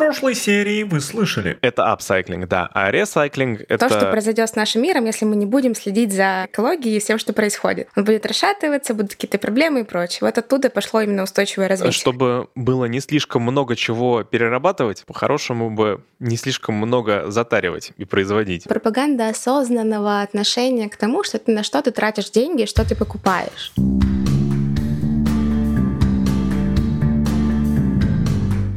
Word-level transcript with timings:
прошлой 0.00 0.34
серии 0.34 0.82
вы 0.82 1.00
слышали. 1.00 1.58
Это 1.60 1.92
апсайклинг, 1.92 2.48
да. 2.48 2.70
А 2.72 2.90
ресайклинг— 2.90 3.60
это... 3.68 3.88
То, 3.88 3.94
что 3.94 4.10
произойдет 4.10 4.48
с 4.48 4.54
нашим 4.54 4.82
миром, 4.82 5.04
если 5.04 5.26
мы 5.26 5.36
не 5.36 5.46
будем 5.46 5.74
следить 5.74 6.12
за 6.12 6.46
экологией 6.50 6.96
и 6.96 7.00
всем, 7.00 7.18
что 7.18 7.32
происходит. 7.32 7.88
Он 7.96 8.04
будет 8.04 8.24
расшатываться, 8.24 8.94
будут 8.94 9.12
какие-то 9.12 9.38
проблемы 9.38 9.80
и 9.80 9.84
прочее. 9.84 10.20
Вот 10.22 10.38
оттуда 10.38 10.70
пошло 10.70 11.02
именно 11.02 11.22
устойчивое 11.22 11.68
развитие. 11.68 11.92
Чтобы 11.92 12.48
было 12.54 12.86
не 12.86 13.00
слишком 13.00 13.42
много 13.42 13.76
чего 13.76 14.24
перерабатывать, 14.24 15.04
по-хорошему 15.04 15.70
бы 15.70 16.02
не 16.18 16.36
слишком 16.36 16.76
много 16.76 17.30
затаривать 17.30 17.92
и 17.98 18.04
производить. 18.06 18.64
Пропаганда 18.64 19.28
осознанного 19.28 20.22
отношения 20.22 20.88
к 20.88 20.96
тому, 20.96 21.22
что 21.24 21.38
ты 21.38 21.52
на 21.52 21.62
что 21.62 21.82
ты 21.82 21.90
тратишь 21.90 22.30
деньги 22.30 22.62
и 22.62 22.66
что 22.66 22.88
ты 22.88 22.96
покупаешь. 22.96 23.72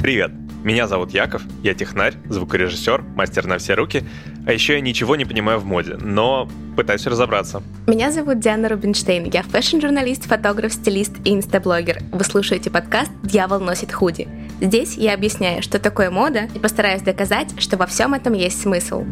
Привет! 0.01 0.42
Меня 0.64 0.88
зовут 0.88 1.11
Яков, 1.11 1.41
я 1.61 1.73
технарь, 1.73 2.14
звукорежиссер, 2.30 3.02
мастер 3.16 3.48
на 3.48 3.58
все 3.58 3.73
руки, 3.73 4.05
а 4.48 4.54
еще 4.54 4.76
я 4.76 4.80
ничего 4.80 5.17
не 5.17 5.26
понимаю 5.26 5.59
в 5.59 5.66
моде, 5.66 5.98
но 5.99 6.48
пытаюсь 6.77 7.05
разобраться. 7.05 7.62
Меня 7.85 8.12
зовут 8.13 8.40
Диана 8.40 8.70
Рубинштейн, 8.70 9.26
я 9.26 9.44
фэшн-журналист, 9.44 10.23
фотограф, 10.23 10.71
стилист 10.71 11.16
и 11.26 11.34
инстаблогер. 11.34 11.99
Вы 12.13 12.23
слушаете 12.23 12.71
подкаст 12.71 13.12
«Дьявол 13.23 13.59
носит 13.59 13.91
худи». 13.91 14.30
Здесь 14.62 14.95
я 14.95 15.13
объясняю, 15.13 15.62
что 15.62 15.80
такое 15.80 16.09
мода, 16.09 16.48
и 16.55 16.59
постараюсь 16.59 17.02
доказать, 17.02 17.59
что 17.62 17.76
во 17.76 17.85
всем 17.85 18.13
этом 18.13 18.32
есть 18.32 18.62
смысл. 18.62 19.04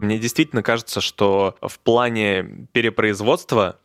Мне 0.00 0.20
действительно 0.20 0.62
кажется, 0.62 1.00
что 1.00 1.56
в 1.60 1.80
плане 1.80 2.68
перепроизводства 2.70 3.78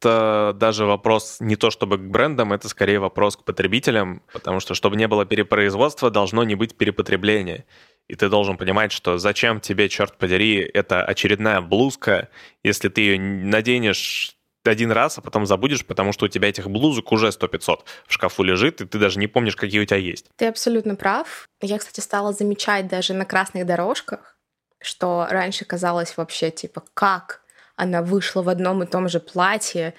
это 0.00 0.52
даже 0.54 0.84
вопрос 0.84 1.38
не 1.40 1.56
то 1.56 1.70
чтобы 1.70 1.98
к 1.98 2.02
брендам, 2.02 2.52
это 2.52 2.68
скорее 2.68 3.00
вопрос 3.00 3.36
к 3.36 3.44
потребителям, 3.44 4.22
потому 4.32 4.60
что 4.60 4.74
чтобы 4.74 4.96
не 4.96 5.08
было 5.08 5.26
перепроизводства, 5.26 6.10
должно 6.10 6.44
не 6.44 6.54
быть 6.54 6.76
перепотребления. 6.76 7.64
И 8.06 8.14
ты 8.14 8.28
должен 8.28 8.56
понимать, 8.56 8.92
что 8.92 9.18
зачем 9.18 9.60
тебе, 9.60 9.88
черт 9.88 10.16
подери, 10.16 10.60
это 10.60 11.02
очередная 11.02 11.60
блузка, 11.60 12.28
если 12.62 12.88
ты 12.88 13.00
ее 13.02 13.20
наденешь 13.20 14.34
один 14.64 14.92
раз, 14.92 15.18
а 15.18 15.22
потом 15.22 15.46
забудешь, 15.46 15.84
потому 15.84 16.12
что 16.12 16.26
у 16.26 16.28
тебя 16.28 16.48
этих 16.48 16.68
блузок 16.68 17.10
уже 17.12 17.28
100-500 17.28 17.80
в 18.06 18.12
шкафу 18.12 18.42
лежит, 18.42 18.80
и 18.80 18.86
ты 18.86 18.98
даже 18.98 19.18
не 19.18 19.26
помнишь, 19.26 19.56
какие 19.56 19.80
у 19.80 19.84
тебя 19.84 19.96
есть. 19.96 20.26
Ты 20.36 20.46
абсолютно 20.46 20.94
прав. 20.94 21.48
Я, 21.60 21.78
кстати, 21.78 22.00
стала 22.00 22.32
замечать 22.32 22.86
даже 22.86 23.14
на 23.14 23.24
красных 23.24 23.66
дорожках, 23.66 24.38
что 24.80 25.26
раньше 25.30 25.64
казалось 25.64 26.16
вообще 26.16 26.50
типа, 26.50 26.84
как 26.94 27.42
она 27.78 28.02
вышла 28.02 28.42
в 28.42 28.48
одном 28.48 28.82
и 28.82 28.86
том 28.86 29.08
же 29.08 29.20
платье, 29.20 29.94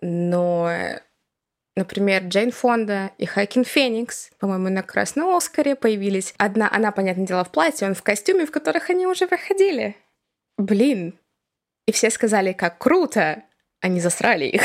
но, 0.00 0.70
например, 1.76 2.24
Джейн 2.24 2.50
Фонда 2.50 3.12
и 3.18 3.26
Хайкин 3.26 3.64
Феникс, 3.64 4.30
по-моему, 4.38 4.70
на 4.70 4.82
Красном 4.82 5.36
Оскаре 5.36 5.76
появились. 5.76 6.34
Одна, 6.38 6.68
она, 6.72 6.90
понятное 6.90 7.26
дело, 7.26 7.44
в 7.44 7.52
платье, 7.52 7.86
он 7.86 7.94
в 7.94 8.02
костюме, 8.02 8.46
в 8.46 8.50
которых 8.50 8.90
они 8.90 9.06
уже 9.06 9.26
выходили. 9.26 9.96
Блин. 10.58 11.18
И 11.86 11.92
все 11.92 12.10
сказали, 12.10 12.52
как 12.52 12.78
круто. 12.78 13.44
Они 13.82 14.00
засрали 14.00 14.44
их. 14.44 14.62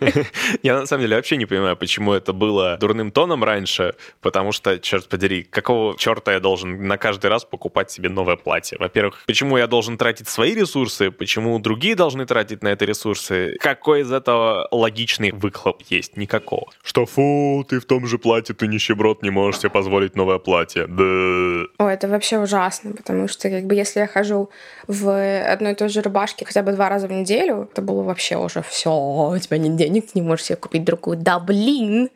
Я 0.62 0.80
на 0.80 0.86
самом 0.86 1.02
деле 1.02 1.16
вообще 1.16 1.36
не 1.36 1.44
понимаю, 1.44 1.76
почему 1.76 2.14
это 2.14 2.32
было 2.32 2.78
дурным 2.78 3.10
тоном 3.10 3.44
раньше, 3.44 3.94
потому 4.22 4.52
что, 4.52 4.78
черт 4.78 5.06
подери, 5.08 5.42
какого 5.42 5.98
черта 5.98 6.32
я 6.32 6.40
должен 6.40 6.88
на 6.88 6.96
каждый 6.96 7.26
раз 7.26 7.44
покупать 7.44 7.90
себе 7.90 8.08
новое 8.08 8.36
платье? 8.36 8.78
Во-первых, 8.80 9.22
почему 9.26 9.58
я 9.58 9.66
должен 9.66 9.98
тратить 9.98 10.28
свои 10.28 10.54
ресурсы, 10.54 11.10
почему 11.10 11.58
другие 11.58 11.94
должны 11.94 12.24
тратить 12.24 12.62
на 12.62 12.68
это 12.68 12.86
ресурсы? 12.86 13.56
Какой 13.60 14.00
из 14.00 14.10
этого 14.10 14.66
логичный 14.70 15.32
выхлоп 15.32 15.82
есть? 15.90 16.16
Никакого. 16.16 16.70
Что 16.82 17.04
фу, 17.04 17.66
ты 17.68 17.80
в 17.80 17.84
том 17.84 18.06
же 18.06 18.18
платье, 18.18 18.54
ты 18.54 18.66
нищеброд, 18.66 19.22
не 19.22 19.30
можешь 19.30 19.60
себе 19.60 19.70
позволить 19.70 20.16
новое 20.16 20.38
платье. 20.38 20.86
Да. 20.86 21.84
О, 21.84 21.88
это 21.90 22.08
вообще 22.08 22.38
ужасно, 22.38 22.92
потому 22.92 23.28
что 23.28 23.50
как 23.50 23.64
бы 23.64 23.74
если 23.74 24.00
я 24.00 24.06
хожу 24.06 24.48
в 24.86 25.52
одной 25.52 25.72
и 25.72 25.74
той 25.74 25.90
же 25.90 26.00
рубашке 26.00 26.46
хотя 26.46 26.62
бы 26.62 26.72
два 26.72 26.88
раза 26.88 27.06
в 27.08 27.12
неделю, 27.12 27.68
это 27.70 27.82
было 27.82 28.02
вообще 28.02 28.36
уже 28.54 28.64
все, 28.68 28.90
у 28.90 29.38
тебя 29.38 29.58
нет 29.58 29.76
денег, 29.76 30.06
ты 30.06 30.12
не 30.14 30.22
можешь 30.22 30.46
себе 30.46 30.56
купить 30.56 30.84
другую. 30.84 31.16
Да 31.16 31.38
блин, 31.38 32.10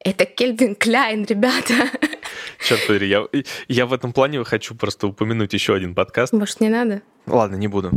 это 0.00 0.24
Кельвин 0.24 0.74
Кляйн, 0.74 1.24
ребята. 1.24 1.74
Черт 2.60 2.86
подери, 2.86 3.08
я, 3.08 3.26
я 3.68 3.86
в 3.86 3.92
этом 3.92 4.12
плане 4.12 4.42
хочу 4.44 4.74
просто 4.74 5.06
упомянуть 5.06 5.52
еще 5.52 5.74
один 5.74 5.94
подкаст. 5.94 6.32
Может, 6.32 6.60
не 6.60 6.68
надо? 6.68 7.02
Ладно, 7.26 7.56
не 7.56 7.68
буду. 7.68 7.90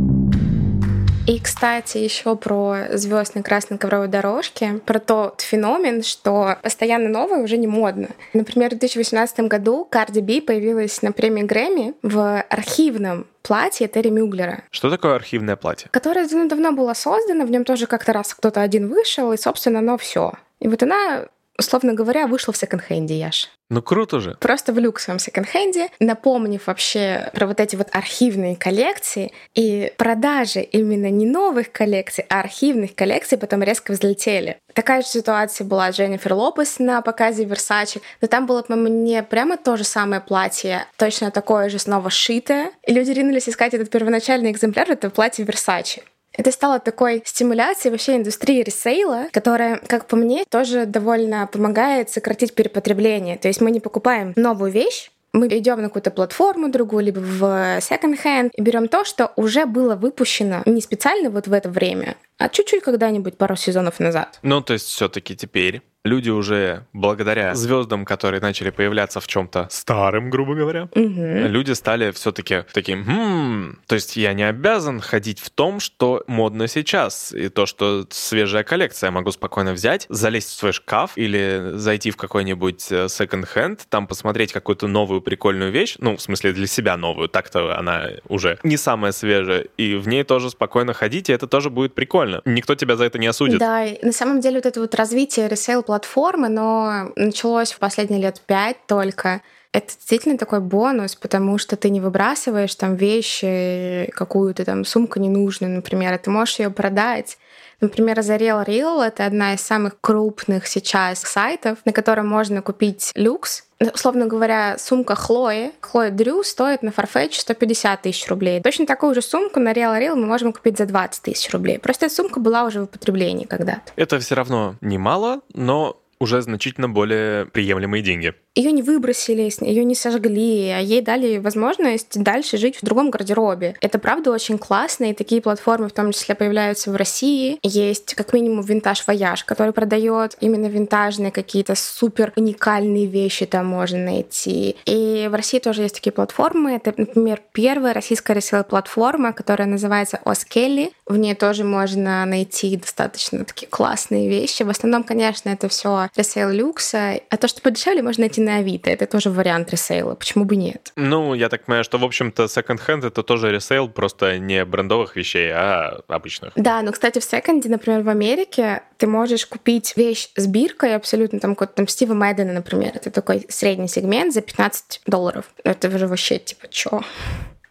И, 1.26 1.38
кстати, 1.38 1.98
еще 1.98 2.34
про 2.34 2.76
звезд 2.94 3.36
на 3.36 3.44
красной 3.44 3.78
ковровой 3.78 4.08
дорожке, 4.08 4.80
про 4.84 4.98
тот 4.98 5.40
феномен, 5.40 6.02
что 6.02 6.58
постоянно 6.62 7.08
новое 7.08 7.44
уже 7.44 7.56
не 7.58 7.68
модно. 7.68 8.08
Например, 8.32 8.74
в 8.74 8.78
2018 8.78 9.40
году 9.40 9.86
Карди 9.88 10.20
Би 10.20 10.40
появилась 10.40 11.00
на 11.00 11.12
премии 11.12 11.42
Грэмми 11.42 11.94
в 12.02 12.40
архивном 12.48 13.26
платье 13.42 13.86
Терри 13.86 14.10
Мюглера. 14.10 14.64
Что 14.70 14.90
такое 14.90 15.14
архивное 15.14 15.54
платье? 15.54 15.88
Которое 15.92 16.26
давно 16.48 16.72
было 16.72 16.92
создано, 16.94 17.46
в 17.46 17.50
нем 17.50 17.64
тоже 17.64 17.86
как-то 17.86 18.12
раз 18.12 18.34
кто-то 18.34 18.60
один 18.60 18.88
вышел, 18.88 19.32
и, 19.32 19.36
собственно, 19.36 19.78
оно 19.78 19.98
все. 19.98 20.32
И 20.58 20.66
вот 20.66 20.82
она 20.82 21.26
условно 21.62 21.94
говоря, 21.94 22.26
вышла 22.26 22.52
в 22.52 22.56
секонд-хенде, 22.56 23.18
Яш. 23.18 23.50
Ну 23.70 23.80
круто 23.80 24.20
же. 24.20 24.36
Просто 24.38 24.72
в 24.74 24.78
люксовом 24.78 25.18
секонд-хенде, 25.18 25.88
напомнив 25.98 26.66
вообще 26.66 27.30
про 27.32 27.46
вот 27.46 27.58
эти 27.58 27.74
вот 27.74 27.88
архивные 27.92 28.54
коллекции 28.54 29.32
и 29.54 29.92
продажи 29.96 30.60
именно 30.60 31.08
не 31.08 31.24
новых 31.24 31.72
коллекций, 31.72 32.26
а 32.28 32.40
архивных 32.40 32.94
коллекций 32.94 33.38
потом 33.38 33.62
резко 33.62 33.92
взлетели. 33.92 34.58
Такая 34.74 35.00
же 35.00 35.08
ситуация 35.08 35.64
была 35.64 35.90
Дженнифер 35.90 36.34
Лопес 36.34 36.78
на 36.78 37.00
показе 37.00 37.44
Versace, 37.44 38.02
но 38.20 38.28
там 38.28 38.46
было, 38.46 38.62
по-моему, 38.62 38.88
не 38.88 39.22
прямо 39.22 39.56
то 39.56 39.78
же 39.78 39.84
самое 39.84 40.20
платье, 40.20 40.84
точно 40.98 41.30
такое 41.30 41.70
же 41.70 41.78
снова 41.78 42.10
шитое. 42.10 42.72
И 42.86 42.92
люди 42.92 43.10
ринулись 43.12 43.48
искать 43.48 43.72
этот 43.72 43.88
первоначальный 43.88 44.50
экземпляр, 44.50 44.90
это 44.90 45.08
платье 45.08 45.46
Versace. 45.46 46.02
Это 46.32 46.50
стало 46.50 46.80
такой 46.80 47.22
стимуляцией 47.24 47.92
вообще 47.92 48.16
индустрии 48.16 48.62
ресейла, 48.62 49.26
которая, 49.32 49.78
как 49.78 50.06
по 50.06 50.16
мне, 50.16 50.44
тоже 50.48 50.86
довольно 50.86 51.46
помогает 51.46 52.10
сократить 52.10 52.54
перепотребление. 52.54 53.36
То 53.36 53.48
есть 53.48 53.60
мы 53.60 53.70
не 53.70 53.80
покупаем 53.80 54.32
новую 54.36 54.72
вещь, 54.72 55.10
мы 55.32 55.48
идем 55.48 55.80
на 55.80 55.88
какую-то 55.88 56.10
платформу 56.10 56.70
другую, 56.70 57.04
либо 57.04 57.18
в 57.18 57.80
секонд-хенд, 57.80 58.52
и 58.54 58.60
берем 58.60 58.88
то, 58.88 59.04
что 59.04 59.32
уже 59.36 59.64
было 59.66 59.94
выпущено 59.94 60.62
не 60.66 60.80
специально 60.80 61.30
вот 61.30 61.46
в 61.46 61.52
это 61.52 61.70
время, 61.70 62.16
а 62.38 62.48
чуть-чуть 62.48 62.82
когда-нибудь 62.82 63.38
пару 63.38 63.56
сезонов 63.56 63.98
назад. 63.98 64.38
Ну, 64.42 64.60
то 64.60 64.74
есть 64.74 64.86
все-таки 64.86 65.34
теперь 65.34 65.82
люди 66.04 66.30
уже 66.30 66.86
благодаря 66.92 67.54
звездам, 67.54 68.04
которые 68.04 68.40
начали 68.40 68.70
появляться 68.70 69.20
в 69.20 69.26
чем-то 69.26 69.68
старым, 69.70 70.30
грубо 70.30 70.54
говоря, 70.54 70.88
угу. 70.92 71.22
люди 71.48 71.72
стали 71.72 72.10
все-таки 72.10 72.64
таким, 72.72 73.04
хм, 73.04 73.78
то 73.86 73.94
есть 73.94 74.16
я 74.16 74.32
не 74.32 74.42
обязан 74.42 75.00
ходить 75.00 75.38
в 75.38 75.50
том, 75.50 75.80
что 75.80 76.24
модно 76.26 76.66
сейчас, 76.66 77.32
и 77.32 77.48
то, 77.48 77.66
что 77.66 78.06
свежая 78.10 78.64
коллекция, 78.64 79.08
я 79.08 79.10
могу 79.12 79.30
спокойно 79.30 79.72
взять, 79.72 80.06
залезть 80.08 80.50
в 80.50 80.52
свой 80.54 80.72
шкаф 80.72 81.12
или 81.16 81.72
зайти 81.74 82.10
в 82.10 82.16
какой-нибудь 82.16 82.80
секонд-хенд, 82.82 83.80
э, 83.80 83.84
там 83.88 84.06
посмотреть 84.06 84.52
какую-то 84.52 84.88
новую 84.88 85.20
прикольную 85.20 85.70
вещь, 85.70 85.96
ну, 85.98 86.16
в 86.16 86.22
смысле 86.22 86.52
для 86.52 86.66
себя 86.66 86.96
новую, 86.96 87.28
так-то 87.28 87.78
она 87.78 88.08
уже 88.28 88.58
не 88.64 88.76
самая 88.76 89.12
свежая, 89.12 89.66
и 89.76 89.94
в 89.94 90.08
ней 90.08 90.24
тоже 90.24 90.50
спокойно 90.50 90.94
ходить, 90.94 91.30
и 91.30 91.32
это 91.32 91.46
тоже 91.46 91.70
будет 91.70 91.94
прикольно. 91.94 92.42
Никто 92.44 92.74
тебя 92.74 92.96
за 92.96 93.04
это 93.04 93.18
не 93.18 93.28
осудит. 93.28 93.58
Да, 93.58 93.84
и 93.84 94.04
на 94.04 94.12
самом 94.12 94.40
деле 94.40 94.56
вот 94.56 94.66
это 94.66 94.80
вот 94.80 94.94
развитие 94.94 95.48
ресейл 95.48 95.82
платформы, 95.92 96.48
но 96.48 97.12
началось 97.16 97.72
в 97.72 97.78
последние 97.78 98.22
лет 98.22 98.40
пять 98.46 98.78
только. 98.86 99.42
Это 99.72 99.88
действительно 99.88 100.38
такой 100.38 100.60
бонус, 100.60 101.16
потому 101.16 101.58
что 101.58 101.76
ты 101.76 101.90
не 101.90 102.00
выбрасываешь 102.00 102.74
там 102.76 102.96
вещи, 102.96 104.10
какую-то 104.14 104.64
там 104.64 104.86
сумку 104.86 105.20
ненужную, 105.20 105.74
например, 105.74 106.14
а 106.14 106.18
ты 106.18 106.30
можешь 106.30 106.60
ее 106.60 106.70
продать. 106.70 107.36
Например, 107.82 108.16
Azariel 108.18 108.64
Real— 108.64 109.02
это 109.06 109.26
одна 109.26 109.54
из 109.54 109.60
самых 109.60 110.00
крупных 110.00 110.68
сейчас 110.68 111.20
сайтов, 111.20 111.78
на 111.84 111.92
котором 111.92 112.28
можно 112.28 112.62
купить 112.62 113.10
люкс, 113.16 113.64
условно 113.92 114.26
говоря, 114.26 114.76
сумка 114.78 115.16
Хлои, 115.16 115.72
Хлои 115.80 116.10
Дрю 116.10 116.44
стоит 116.44 116.82
на 116.82 116.90
Farfetch 116.90 117.32
150 117.40 118.02
тысяч 118.02 118.28
рублей. 118.28 118.60
Точно 118.62 118.86
такую 118.86 119.14
же 119.14 119.22
сумку 119.22 119.58
на 119.58 119.72
Real 119.72 119.98
Real 119.98 120.14
мы 120.14 120.26
можем 120.26 120.52
купить 120.52 120.78
за 120.78 120.86
20 120.86 121.22
тысяч 121.22 121.50
рублей. 121.50 121.80
Просто 121.80 122.06
эта 122.06 122.14
сумка 122.14 122.38
была 122.38 122.64
уже 122.64 122.80
в 122.80 122.84
употреблении 122.84 123.46
когда-то. 123.46 123.92
Это 123.96 124.20
все 124.20 124.36
равно 124.36 124.76
немало, 124.80 125.40
но 125.52 126.01
уже 126.22 126.40
значительно 126.40 126.88
более 126.88 127.46
приемлемые 127.46 128.02
деньги 128.02 128.34
ее 128.54 128.72
не 128.72 128.82
выбросили, 128.82 129.50
ее 129.64 129.84
не 129.84 129.94
сожгли, 129.94 130.68
а 130.68 130.78
ей 130.78 131.00
дали 131.00 131.38
возможность 131.38 132.22
дальше 132.22 132.58
жить 132.58 132.76
в 132.76 132.84
другом 132.84 133.10
гардеробе. 133.10 133.76
Это 133.80 133.98
правда 133.98 134.30
очень 134.30 134.58
классно, 134.58 135.10
и 135.10 135.14
такие 135.14 135.40
платформы 135.40 135.88
в 135.88 135.92
том 135.92 136.12
числе 136.12 136.34
появляются 136.34 136.90
в 136.90 136.96
России. 136.96 137.58
Есть 137.62 138.14
как 138.14 138.32
минимум 138.34 138.62
Vintage 138.62 139.06
Voyage, 139.06 139.44
который 139.44 139.72
продает 139.72 140.36
именно 140.40 140.66
винтажные 140.66 141.32
какие-то 141.32 141.74
супер 141.74 142.32
уникальные 142.36 143.06
вещи 143.06 143.46
там 143.46 143.66
можно 143.66 143.98
найти. 143.98 144.76
И 144.84 145.28
в 145.30 145.34
России 145.34 145.58
тоже 145.58 145.82
есть 145.82 145.94
такие 145.94 146.12
платформы. 146.12 146.74
Это, 146.74 146.92
например, 146.96 147.40
первая 147.52 147.94
российская 147.94 148.34
ресейл 148.34 148.64
платформа, 148.64 149.32
которая 149.32 149.66
называется 149.66 150.18
Oskelly. 150.24 150.92
В 151.06 151.16
ней 151.16 151.34
тоже 151.34 151.64
можно 151.64 152.24
найти 152.26 152.76
достаточно 152.76 153.44
такие 153.44 153.68
классные 153.68 154.28
вещи. 154.28 154.62
В 154.62 154.68
основном, 154.68 155.04
конечно, 155.04 155.48
это 155.48 155.68
все 155.68 156.08
ресейл 156.16 156.50
люкса. 156.50 157.20
А 157.28 157.36
то, 157.36 157.48
что 157.48 157.60
подешевле, 157.60 158.02
можно 158.02 158.22
найти 158.22 158.40
на 158.40 158.56
Авито. 158.56 158.90
Это 158.90 159.06
тоже 159.06 159.30
вариант 159.30 159.70
ресейла. 159.70 160.14
Почему 160.14 160.44
бы 160.44 160.56
нет? 160.56 160.92
Ну, 160.96 161.34
я 161.34 161.48
так 161.48 161.64
понимаю, 161.64 161.84
что, 161.84 161.98
в 161.98 162.04
общем-то, 162.04 162.48
секонд-хенд— 162.48 163.04
это 163.06 163.22
тоже 163.22 163.50
ресейл, 163.50 163.88
просто 163.88 164.38
не 164.38 164.64
брендовых 164.64 165.16
вещей, 165.16 165.50
а 165.52 166.02
обычных. 166.08 166.52
Да, 166.56 166.82
но, 166.82 166.92
кстати, 166.92 167.18
в 167.18 167.24
секонде, 167.24 167.68
например, 167.68 168.02
в 168.02 168.08
Америке 168.08 168.82
ты 168.98 169.06
можешь 169.06 169.46
купить 169.46 169.96
вещь 169.96 170.30
с 170.36 170.46
биркой 170.46 170.94
абсолютно, 170.94 171.40
там, 171.40 171.54
какой-то 171.54 171.74
там 171.74 171.88
Стива 171.88 172.14
Мэддена, 172.14 172.52
например. 172.52 172.92
Это 172.94 173.10
такой 173.10 173.46
средний 173.48 173.88
сегмент 173.88 174.34
за 174.34 174.42
15 174.42 175.02
долларов. 175.06 175.46
Это 175.64 175.88
уже 175.88 176.06
вообще, 176.06 176.38
типа, 176.38 176.68
чё? 176.68 177.02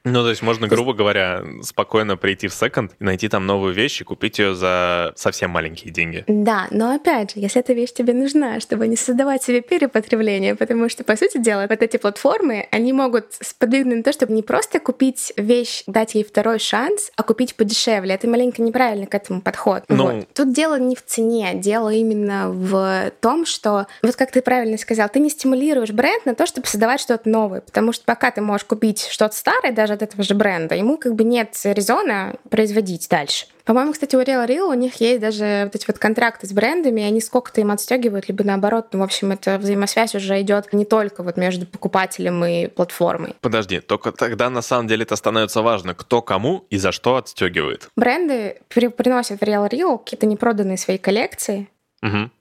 Ну, 0.04 0.24
то 0.24 0.30
есть 0.30 0.42
можно, 0.42 0.68
грубо 0.68 0.94
говоря, 0.94 1.44
спокойно 1.62 2.18
прийти 2.18 2.48
в 2.48 2.54
секонд 2.54 2.94
и 3.00 3.04
найти 3.04 3.28
там 3.30 3.46
новую 3.46 3.74
вещь 3.74 4.02
и 4.02 4.04
купить 4.04 4.40
ее 4.40 4.56
за 4.56 5.14
совсем 5.16 5.52
маленькие 5.52 5.92
деньги. 5.92 6.24
Да, 6.28 6.68
но 6.72 6.96
опять 6.96 7.34
же, 7.34 7.40
если 7.40 7.62
эта 7.62 7.74
вещь 7.74 7.94
тебе 7.94 8.14
нужна, 8.14 8.60
чтобы 8.60 8.88
не 8.88 8.96
создавать 8.96 9.44
себе 9.44 9.62
перепотребление, 9.62 10.56
потому 10.56 10.90
что, 10.90 11.04
по 11.04 11.16
сути 11.16 11.38
дела, 11.38 11.68
вот 11.70 11.82
эти 11.82 11.98
платформы, 11.98 12.68
они 12.72 12.94
могут 12.94 13.34
сподвигнуть 13.40 13.98
на 13.98 14.04
то, 14.04 14.12
чтобы 14.12 14.34
не 14.34 14.42
просто 14.42 14.80
купить 14.80 15.34
вещь, 15.38 15.84
дать 15.88 16.16
ей 16.16 16.24
второй 16.24 16.60
шанс, 16.60 17.12
а 17.16 17.24
купить 17.24 17.56
подешевле. 17.56 18.16
Это 18.16 18.28
маленько 18.28 18.62
неправильно 18.62 19.06
к 19.06 19.16
этому 19.16 19.42
подход. 19.42 19.84
Ну... 19.88 20.04
Вот. 20.04 20.28
Тут 20.34 20.54
дело 20.54 20.80
не 20.80 20.96
в 20.96 21.06
цене, 21.06 21.54
дело 21.56 21.90
именно 21.90 22.50
в 22.50 23.12
том, 23.20 23.46
что, 23.46 23.88
вот 24.02 24.16
как 24.16 24.32
ты 24.32 24.42
правильно 24.42 24.78
сказал, 24.78 25.10
ты 25.10 25.20
не 25.20 25.30
стимулируешь 25.30 25.92
бренд 25.92 26.26
на 26.26 26.36
то, 26.36 26.46
чтобы 26.46 26.68
создавать 26.68 27.02
что-то 27.02 27.30
новое, 27.30 27.62
потому 27.62 27.94
что 27.94 28.04
пока 28.06 28.32
ты 28.32 28.42
можешь 28.42 28.66
купить 28.66 29.08
что-то 29.08 29.36
старое, 29.36 29.72
даже 29.72 29.91
даже 29.92 29.94
от 29.94 30.02
этого 30.02 30.24
же 30.24 30.34
бренда. 30.34 30.76
Ему 30.76 30.98
как 30.98 31.16
бы 31.16 31.24
нет 31.24 31.56
резона 31.64 32.36
производить 32.50 33.08
дальше. 33.10 33.46
По-моему, 33.66 33.94
кстати, 33.94 34.16
у 34.16 34.22
Real 34.22 34.48
Real 34.48 34.70
у 34.70 34.74
них 34.74 34.96
есть 34.96 35.22
даже 35.22 35.64
вот 35.66 35.76
эти 35.76 35.86
вот 35.88 36.00
контракты 36.00 36.48
с 36.48 36.52
брендами, 36.52 37.02
и 37.02 37.04
они 37.04 37.22
сколько-то 37.22 37.62
им 37.62 37.72
отстегивают, 37.72 38.28
либо 38.28 38.44
наоборот. 38.44 38.88
Ну, 38.92 39.00
в 39.00 39.04
общем, 39.04 39.32
эта 39.32 39.58
взаимосвязь 39.58 40.16
уже 40.16 40.42
идет 40.42 40.74
не 40.74 40.86
только 40.86 41.24
вот 41.24 41.38
между 41.38 41.66
покупателем 41.66 42.44
и 42.44 42.68
платформой. 42.68 43.36
Подожди, 43.42 43.80
только 43.80 44.12
тогда 44.12 44.50
на 44.50 44.62
самом 44.62 44.88
деле 44.88 45.04
это 45.04 45.16
становится 45.16 45.62
важно, 45.62 45.94
кто 45.94 46.22
кому 46.22 46.66
и 46.70 46.78
за 46.78 46.92
что 46.92 47.18
отстегивает. 47.18 47.90
Бренды 47.96 48.62
приносят 48.70 49.40
в 49.40 49.44
Real 49.44 49.70
Real 49.70 50.00
какие-то 50.00 50.26
непроданные 50.26 50.78
свои 50.78 50.98
коллекции, 50.98 51.70
угу. 52.02 52.32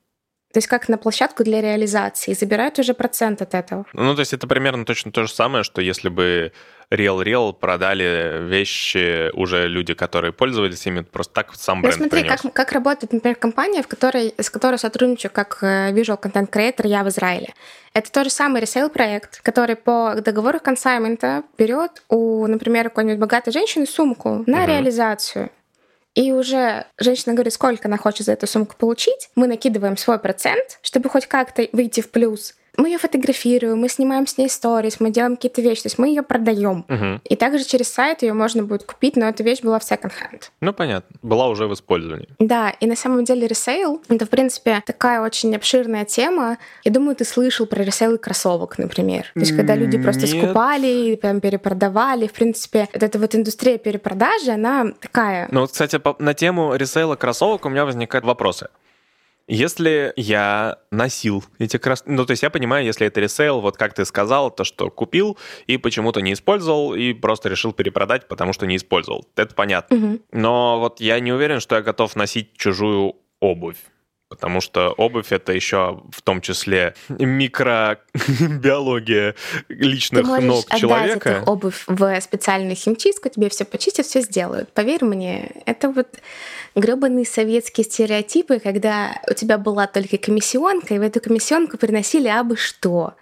То 0.53 0.59
есть 0.59 0.67
как 0.67 0.89
на 0.89 0.99
площадку 0.99 1.45
для 1.45 1.61
реализации, 1.61 2.33
забирают 2.33 2.79
уже 2.79 2.93
процент 2.93 3.41
от 3.41 3.55
этого. 3.55 3.87
Ну, 3.93 4.15
то 4.15 4.21
есть 4.21 4.33
это 4.33 4.49
примерно 4.49 4.85
точно 4.85 5.13
то 5.13 5.25
же 5.25 5.33
самое, 5.33 5.63
что 5.63 5.81
если 5.81 6.09
бы 6.09 6.53
Real 6.91 7.23
Real 7.23 7.53
продали 7.53 8.43
вещи 8.49 9.31
уже 9.37 9.69
люди, 9.69 9.95
которые 9.95 10.33
пользовались 10.33 10.85
ими, 10.87 11.03
просто 11.03 11.35
так 11.35 11.55
сам 11.55 11.79
ну, 11.79 11.83
бренд 11.83 11.99
ну, 11.99 12.05
смотри, 12.09 12.23
принес. 12.23 12.41
как, 12.41 12.53
как 12.53 12.73
работает, 12.73 13.13
например, 13.13 13.37
компания, 13.37 13.83
в 13.83 13.87
которой, 13.87 14.35
с 14.37 14.51
которой 14.51 14.77
сотрудничаю 14.77 15.31
как 15.31 15.59
э, 15.63 15.93
visual 15.93 16.21
content 16.21 16.51
creator 16.51 16.87
я 16.87 17.05
в 17.05 17.09
Израиле. 17.09 17.55
Это 17.95 18.11
тот 18.11 18.25
же 18.25 18.31
самый 18.31 18.61
ресейл 18.61 18.91
проект, 18.91 19.41
который 19.43 19.77
по 19.77 20.17
договору 20.17 20.59
консаймента 20.59 21.45
берет 21.59 22.03
у, 22.09 22.47
например, 22.49 22.89
какой-нибудь 22.89 23.21
богатой 23.21 23.53
женщины 23.53 23.87
сумку 23.87 24.43
на 24.47 24.65
uh-huh. 24.65 24.67
реализацию. 24.67 25.51
И 26.15 26.33
уже 26.33 26.87
женщина 26.99 27.35
говорит, 27.35 27.53
сколько 27.53 27.89
она 27.89 27.97
хочет 27.97 28.27
за 28.27 28.33
эту 28.33 28.47
сумку 28.47 28.75
получить. 28.77 29.31
Мы 29.37 29.47
накидываем 29.47 29.97
свой 29.97 30.19
процент, 30.19 30.79
чтобы 30.83 31.09
хоть 31.09 31.27
как-то 31.27 31.69
выйти 31.73 32.01
в 32.01 32.11
плюс 32.11 32.55
мы 32.77 32.89
ее 32.89 32.99
фотографируем, 32.99 33.79
мы 33.79 33.89
снимаем 33.89 34.27
с 34.27 34.39
ней 34.39 34.49
сторис, 34.49 35.01
мы 35.01 35.11
делаем 35.11 35.37
какие-то 35.37 35.61
вещи, 35.63 35.83
то 35.83 35.87
есть 35.87 35.99
мы 35.99 36.09
ее 36.09 36.23
продаем. 36.23 36.85
Угу. 36.89 37.21
И 37.25 37.37
также 37.37 37.65
через 37.65 37.93
сайт 37.93 38.23
ее 38.23 38.33
можно 38.33 38.63
будет 38.63 38.85
купить, 38.85 39.17
но 39.17 39.29
эта 39.29 39.43
вещь 39.43 39.61
была 39.63 39.79
в 39.79 39.83
hand. 39.83 40.51
Ну, 40.61 40.73
понятно. 40.73 41.17
Была 41.23 41.49
уже 41.49 41.67
в 41.67 41.75
использовании. 41.75 42.29
Да, 42.39 42.71
и 42.71 42.87
на 42.87 42.97
самом 42.97 43.25
деле 43.25 43.47
ресейл— 43.47 44.03
это, 44.09 44.27
в 44.27 44.31
принципе, 44.31 44.83
такая 44.85 45.21
очень 45.21 45.55
обширная 45.55 46.05
тема. 46.05 46.59
Я 46.85 46.93
думаю, 46.93 47.17
ты 47.17 47.25
слышал 47.25 47.67
про 47.67 47.83
ресейл 47.83 48.19
кроссовок, 48.19 48.79
например. 48.79 49.27
То 49.35 49.41
есть 49.41 49.57
когда 49.57 49.75
люди 49.75 50.01
просто 50.01 50.27
Нет. 50.27 50.45
скупали, 50.45 51.17
прям 51.17 51.41
перепродавали. 51.41 52.27
В 52.27 52.33
принципе, 52.33 52.89
вот 52.93 53.03
эта 53.03 53.19
вот 53.19 53.35
индустрия 53.35 53.79
перепродажи, 53.79 54.51
она 54.53 54.93
такая... 55.01 55.49
Ну, 55.51 55.61
вот, 55.61 55.73
кстати, 55.73 56.01
на 56.19 56.35
тему 56.35 56.75
ресейла 56.75 57.17
кроссовок 57.17 57.65
у 57.67 57.69
меня 57.69 57.85
возникают 57.85 58.25
вопросы. 58.25 58.69
Если 59.53 60.13
я 60.15 60.79
носил 60.93 61.43
эти 61.59 61.77
красные... 61.77 62.17
Ну, 62.17 62.25
то 62.25 62.31
есть 62.31 62.45
я 62.45 62.51
понимаю, 62.51 62.85
если 62.85 63.09
это 63.09 63.21
ресейл, 63.21 63.61
вот 63.61 63.77
как 63.77 63.95
ты 63.95 64.05
сказал, 64.05 64.53
то, 64.53 64.63
что 64.63 64.91
купил 64.91 65.37
и 65.67 65.77
почему-то 65.77 66.21
не 66.21 66.35
использовал, 66.35 66.95
и 66.95 67.13
просто 67.15 67.49
решил 67.49 67.73
перепродать, 67.73 68.29
потому 68.29 68.53
что 68.53 68.67
не 68.67 68.77
использовал. 68.77 69.27
Это 69.35 69.53
понятно. 69.57 69.97
Угу. 69.97 70.21
Но 70.31 70.79
вот 70.79 71.01
я 71.01 71.19
не 71.19 71.33
уверен, 71.33 71.59
что 71.59 71.75
я 71.75 71.83
готов 71.83 72.15
носить 72.15 72.57
чужую 72.57 73.17
обувь. 73.41 73.79
Потому 74.31 74.61
что 74.61 74.93
обувь 74.93 75.33
это 75.33 75.53
еще 75.53 76.05
в 76.13 76.23
том 76.23 76.41
числе 76.41 76.95
микробиология 77.09 79.35
личных 79.69 80.25
Ты 80.25 80.41
ног 80.41 80.65
человека. 80.77 81.31
Эту 81.31 81.51
обувь 81.51 81.83
в 81.89 82.21
специальную 82.21 82.77
химчистку, 82.77 83.29
тебе 83.29 83.49
все 83.49 83.65
почистят, 83.65 84.07
все 84.07 84.21
сделают. 84.21 84.73
Поверь 84.73 85.05
мне, 85.05 85.51
это 85.67 85.91
вот 85.91 86.07
гребаные 86.77 87.27
советские 87.27 87.85
стереотипы, 87.85 88.61
когда 88.61 89.21
у 89.29 89.35
тебя 89.35 89.59
была 89.59 89.89
только 89.89 90.17
комиссионка, 90.17 90.95
и 90.95 91.01
в 91.01 91.03
эту 91.03 91.21
комиссионку 91.21 91.77
приносили 91.77 92.29
абы 92.29 92.57
что. 92.57 93.15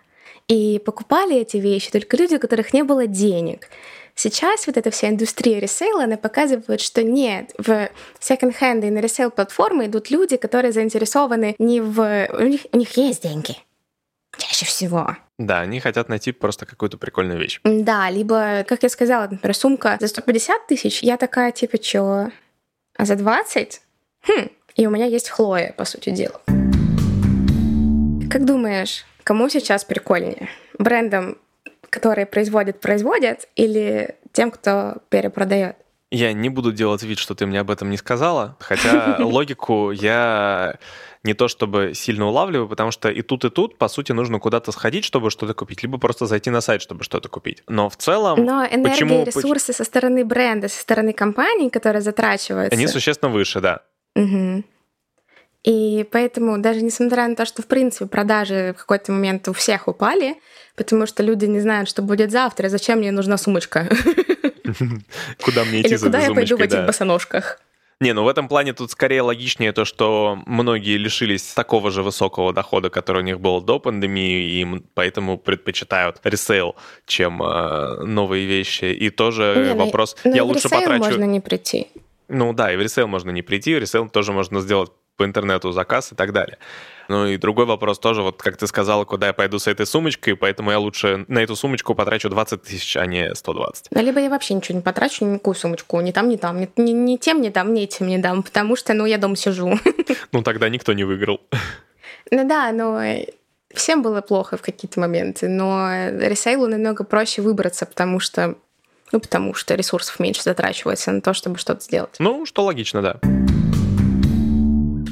И 0.46 0.78
покупали 0.84 1.40
эти 1.40 1.56
вещи 1.56 1.90
только 1.90 2.18
люди, 2.18 2.34
у 2.34 2.38
которых 2.38 2.74
не 2.74 2.82
было 2.82 3.06
денег. 3.06 3.70
Сейчас 4.18 4.66
вот 4.66 4.76
эта 4.76 4.90
вся 4.90 5.10
индустрия 5.10 5.60
ресейла, 5.60 6.02
она 6.02 6.16
показывает, 6.16 6.80
что 6.80 7.04
нет, 7.04 7.52
в 7.56 7.88
секонд-хенды 8.18 8.88
и 8.88 8.90
на 8.90 8.98
ресейл 8.98 9.30
платформы 9.30 9.86
идут 9.86 10.10
люди, 10.10 10.36
которые 10.36 10.72
заинтересованы 10.72 11.54
не 11.60 11.80
в... 11.80 12.28
У 12.32 12.42
них, 12.42 12.62
у 12.72 12.76
них 12.76 12.96
есть 12.96 13.22
деньги. 13.22 13.56
Чаще 14.36 14.66
всего. 14.66 15.16
Да, 15.38 15.60
они 15.60 15.78
хотят 15.78 16.08
найти 16.08 16.32
просто 16.32 16.66
какую-то 16.66 16.98
прикольную 16.98 17.38
вещь. 17.38 17.60
Да, 17.62 18.10
либо, 18.10 18.64
как 18.66 18.82
я 18.82 18.88
сказала, 18.88 19.28
например, 19.30 19.54
сумка 19.54 19.96
за 20.00 20.08
150 20.08 20.66
тысяч, 20.66 21.00
я 21.04 21.16
такая, 21.16 21.52
типа, 21.52 21.78
чё? 21.78 22.32
А 22.96 23.04
за 23.04 23.14
20? 23.14 23.80
Хм, 24.26 24.48
и 24.74 24.86
у 24.88 24.90
меня 24.90 25.06
есть 25.06 25.28
Хлоя, 25.28 25.72
по 25.76 25.84
сути 25.84 26.10
дела. 26.10 26.40
Как 28.28 28.44
думаешь, 28.44 29.04
кому 29.22 29.48
сейчас 29.48 29.84
прикольнее? 29.84 30.48
Брендам, 30.76 31.38
которые 31.98 32.26
производят, 32.26 32.80
производят, 32.80 33.48
или 33.56 34.16
тем, 34.32 34.50
кто 34.50 34.98
перепродает? 35.08 35.76
Я 36.10 36.32
не 36.32 36.48
буду 36.48 36.72
делать 36.72 37.02
вид, 37.02 37.18
что 37.18 37.34
ты 37.34 37.44
мне 37.44 37.60
об 37.60 37.70
этом 37.70 37.90
не 37.90 37.96
сказала, 37.96 38.56
хотя 38.60 39.16
логику 39.20 39.90
я 39.90 40.78
не 41.22 41.34
то 41.34 41.48
чтобы 41.48 41.92
сильно 41.94 42.26
улавливаю, 42.26 42.68
потому 42.68 42.90
что 42.92 43.10
и 43.10 43.22
тут, 43.22 43.44
и 43.44 43.50
тут, 43.50 43.76
по 43.76 43.88
сути, 43.88 44.12
нужно 44.12 44.38
куда-то 44.38 44.72
сходить, 44.72 45.04
чтобы 45.04 45.30
что-то 45.30 45.52
купить, 45.52 45.82
либо 45.82 45.98
просто 45.98 46.26
зайти 46.26 46.50
на 46.50 46.60
сайт, 46.60 46.80
чтобы 46.80 47.04
что-то 47.04 47.28
купить. 47.28 47.62
Но 47.66 47.90
в 47.90 47.96
целом... 47.96 48.42
Но 48.44 48.64
энергия 48.64 48.90
почему... 48.90 49.22
и 49.22 49.24
ресурсы 49.24 49.72
со 49.72 49.84
стороны 49.84 50.24
бренда, 50.24 50.68
со 50.68 50.80
стороны 50.80 51.12
компании, 51.12 51.68
которые 51.68 52.00
затрачиваются... 52.00 52.74
Они 52.74 52.86
существенно 52.86 53.30
выше, 53.30 53.60
да. 53.60 53.82
Угу. 54.14 54.64
И 55.64 56.06
поэтому 56.10 56.58
даже 56.58 56.82
несмотря 56.82 57.26
на 57.26 57.34
то, 57.34 57.44
что 57.44 57.62
в 57.62 57.66
принципе 57.66 58.06
продажи 58.06 58.74
в 58.76 58.80
какой-то 58.80 59.12
момент 59.12 59.48
у 59.48 59.52
всех 59.52 59.88
упали, 59.88 60.36
потому 60.76 61.06
что 61.06 61.22
люди 61.22 61.46
не 61.46 61.60
знают, 61.60 61.88
что 61.88 62.02
будет 62.02 62.30
завтра, 62.30 62.68
зачем 62.68 62.98
мне 62.98 63.10
нужна 63.10 63.36
сумочка. 63.36 63.88
Куда 65.42 65.64
мне 65.64 65.82
идти 65.82 65.96
за 65.96 66.06
куда 66.06 66.20
я 66.20 66.32
пойду 66.32 66.56
в 66.56 66.60
этих 66.60 66.86
босоножках? 66.86 67.60
Не, 68.00 68.12
ну 68.12 68.22
в 68.22 68.28
этом 68.28 68.46
плане 68.46 68.74
тут 68.74 68.92
скорее 68.92 69.22
логичнее 69.22 69.72
то, 69.72 69.84
что 69.84 70.38
многие 70.46 70.96
лишились 70.98 71.42
такого 71.54 71.90
же 71.90 72.04
высокого 72.04 72.52
дохода, 72.52 72.90
который 72.90 73.22
у 73.22 73.24
них 73.24 73.40
был 73.40 73.60
до 73.60 73.80
пандемии, 73.80 74.60
и 74.60 74.82
поэтому 74.94 75.36
предпочитают 75.36 76.20
ресейл, 76.22 76.76
чем 77.06 77.42
э, 77.42 78.04
новые 78.04 78.46
вещи. 78.46 78.84
И 78.84 79.10
тоже 79.10 79.54
Не, 79.56 79.74
ну 79.74 79.84
вопрос, 79.84 80.16
ну, 80.22 80.32
я 80.32 80.44
в 80.44 80.46
лучше 80.46 80.68
потрачу... 80.68 81.04
можно 81.04 81.24
не 81.24 81.40
прийти. 81.40 81.88
Ну 82.28 82.52
да, 82.52 82.72
и 82.72 82.76
в 82.76 82.80
ресейл 82.80 83.08
можно 83.08 83.30
не 83.30 83.42
прийти, 83.42 83.74
в 83.74 83.78
ресейл 83.78 84.08
тоже 84.08 84.32
можно 84.32 84.60
сделать 84.60 84.92
по 85.18 85.24
интернету 85.24 85.72
заказ 85.72 86.12
и 86.12 86.14
так 86.14 86.32
далее. 86.32 86.56
Ну 87.08 87.26
и 87.26 87.36
другой 87.36 87.66
вопрос 87.66 87.98
тоже, 87.98 88.22
вот 88.22 88.40
как 88.40 88.56
ты 88.56 88.66
сказала, 88.66 89.04
куда 89.04 89.28
я 89.28 89.32
пойду 89.32 89.58
с 89.58 89.66
этой 89.66 89.86
сумочкой, 89.86 90.36
поэтому 90.36 90.70
я 90.70 90.78
лучше 90.78 91.24
на 91.28 91.40
эту 91.40 91.56
сумочку 91.56 91.94
потрачу 91.94 92.28
20 92.30 92.62
тысяч, 92.62 92.96
а 92.96 93.06
не 93.06 93.34
120. 93.34 93.88
Ну, 93.90 94.02
либо 94.02 94.20
я 94.20 94.30
вообще 94.30 94.54
ничего 94.54 94.76
не 94.76 94.82
потрачу, 94.82 95.24
никакую 95.24 95.54
сумочку, 95.54 96.00
ни 96.00 96.12
там, 96.12 96.28
ни 96.28 96.36
там, 96.36 96.60
ни, 96.60 96.70
ни, 96.76 96.92
ни 96.92 97.16
тем, 97.16 97.40
ни 97.40 97.48
там, 97.48 97.74
ни 97.74 97.82
этим 97.82 98.06
не 98.06 98.18
дам, 98.18 98.42
потому 98.42 98.76
что, 98.76 98.94
ну, 98.94 99.06
я 99.06 99.18
дома 99.18 99.36
сижу. 99.36 99.78
Ну 100.32 100.42
тогда 100.42 100.68
никто 100.68 100.92
не 100.92 101.04
выиграл. 101.04 101.40
Ну 102.30 102.46
да, 102.46 102.72
но 102.72 103.00
всем 103.74 104.02
было 104.02 104.20
плохо 104.20 104.56
в 104.56 104.62
какие-то 104.62 105.00
моменты, 105.00 105.48
но 105.48 106.08
ресейлу 106.18 106.66
намного 106.66 107.04
проще 107.04 107.42
выбраться, 107.42 107.86
потому 107.86 108.20
что 108.20 108.56
ну, 109.12 109.20
потому 109.20 109.54
что 109.54 109.74
ресурсов 109.74 110.20
меньше 110.20 110.42
затрачивается 110.42 111.12
на 111.12 111.20
то, 111.22 111.32
чтобы 111.32 111.58
что-то 111.58 111.80
сделать. 111.80 112.16
Ну, 112.18 112.44
что 112.44 112.64
логично, 112.64 113.00
да. 113.00 113.20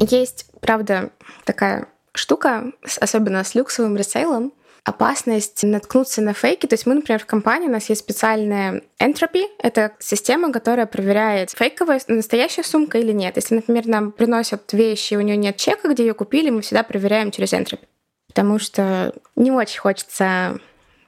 Есть, 0.00 0.46
правда, 0.60 1.10
такая 1.44 1.88
штука, 2.14 2.72
особенно 3.00 3.44
с 3.44 3.54
люксовым 3.54 3.96
ресейлом. 3.96 4.52
опасность 4.86 5.64
наткнуться 5.64 6.22
на 6.22 6.32
фейки. 6.32 6.66
То 6.66 6.74
есть 6.74 6.86
мы, 6.86 6.94
например, 6.94 7.20
в 7.20 7.26
компании, 7.26 7.66
у 7.66 7.72
нас 7.72 7.88
есть 7.88 8.02
специальная 8.02 8.82
Entropy. 9.00 9.46
Это 9.58 9.92
система, 9.98 10.52
которая 10.52 10.86
проверяет, 10.86 11.50
фейковая 11.50 12.00
настоящая 12.06 12.62
сумка 12.62 12.98
или 12.98 13.10
нет. 13.10 13.34
Если, 13.34 13.56
например, 13.56 13.88
нам 13.88 14.12
приносят 14.12 14.72
вещи, 14.72 15.14
у 15.14 15.20
нее 15.22 15.36
нет 15.36 15.56
чека, 15.56 15.88
где 15.88 16.06
ее 16.06 16.14
купили, 16.14 16.50
мы 16.50 16.60
всегда 16.62 16.84
проверяем 16.84 17.32
через 17.32 17.52
Entropy. 17.52 17.80
Потому 18.28 18.60
что 18.60 19.12
не 19.34 19.50
очень 19.50 19.80
хочется 19.80 20.60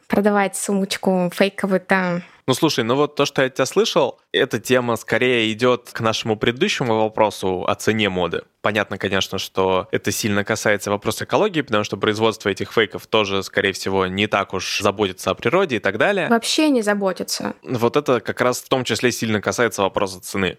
продавать 0.09 0.57
сумочку 0.57 1.30
фейковую 1.33 1.80
там 1.80 2.25
ну 2.49 2.55
слушай, 2.55 2.83
ну 2.83 2.97
вот 2.97 3.14
то, 3.14 3.26
что 3.26 3.43
я 3.43 3.50
тебя 3.50 3.67
слышал, 3.67 4.19
эта 4.33 4.59
тема 4.59 4.97
скорее 4.97 5.52
идет 5.52 5.90
к 5.93 6.00
нашему 6.00 6.35
предыдущему 6.35 6.99
вопросу 6.99 7.67
о 7.69 7.75
цене 7.75 8.09
моды. 8.09 8.43
Понятно, 8.62 8.97
конечно, 8.97 9.37
что 9.38 9.87
это 9.93 10.11
сильно 10.11 10.45
касается 10.45 10.90
вопроса 10.90 11.25
экологии, 11.25 11.61
потому 11.61 11.85
что 11.85 11.99
производство 11.99 12.49
этих 12.49 12.73
фейков 12.73 13.07
тоже, 13.07 13.43
скорее 13.43 13.73
всего, 13.75 14.07
не 14.07 14.26
так 14.26 14.55
уж 14.55 14.81
заботится 14.81 15.31
о 15.31 15.35
природе 15.35 15.76
и 15.76 15.78
так 15.78 15.99
далее. 15.99 16.28
Вообще 16.28 16.71
не 16.71 16.81
заботится. 16.81 17.55
Вот 17.62 17.99
это 17.99 18.21
как 18.21 18.40
раз 18.40 18.62
в 18.62 18.69
том 18.71 18.83
числе 18.83 19.12
сильно 19.12 19.43
касается 19.43 19.83
вопроса 19.83 20.21
цены. 20.23 20.57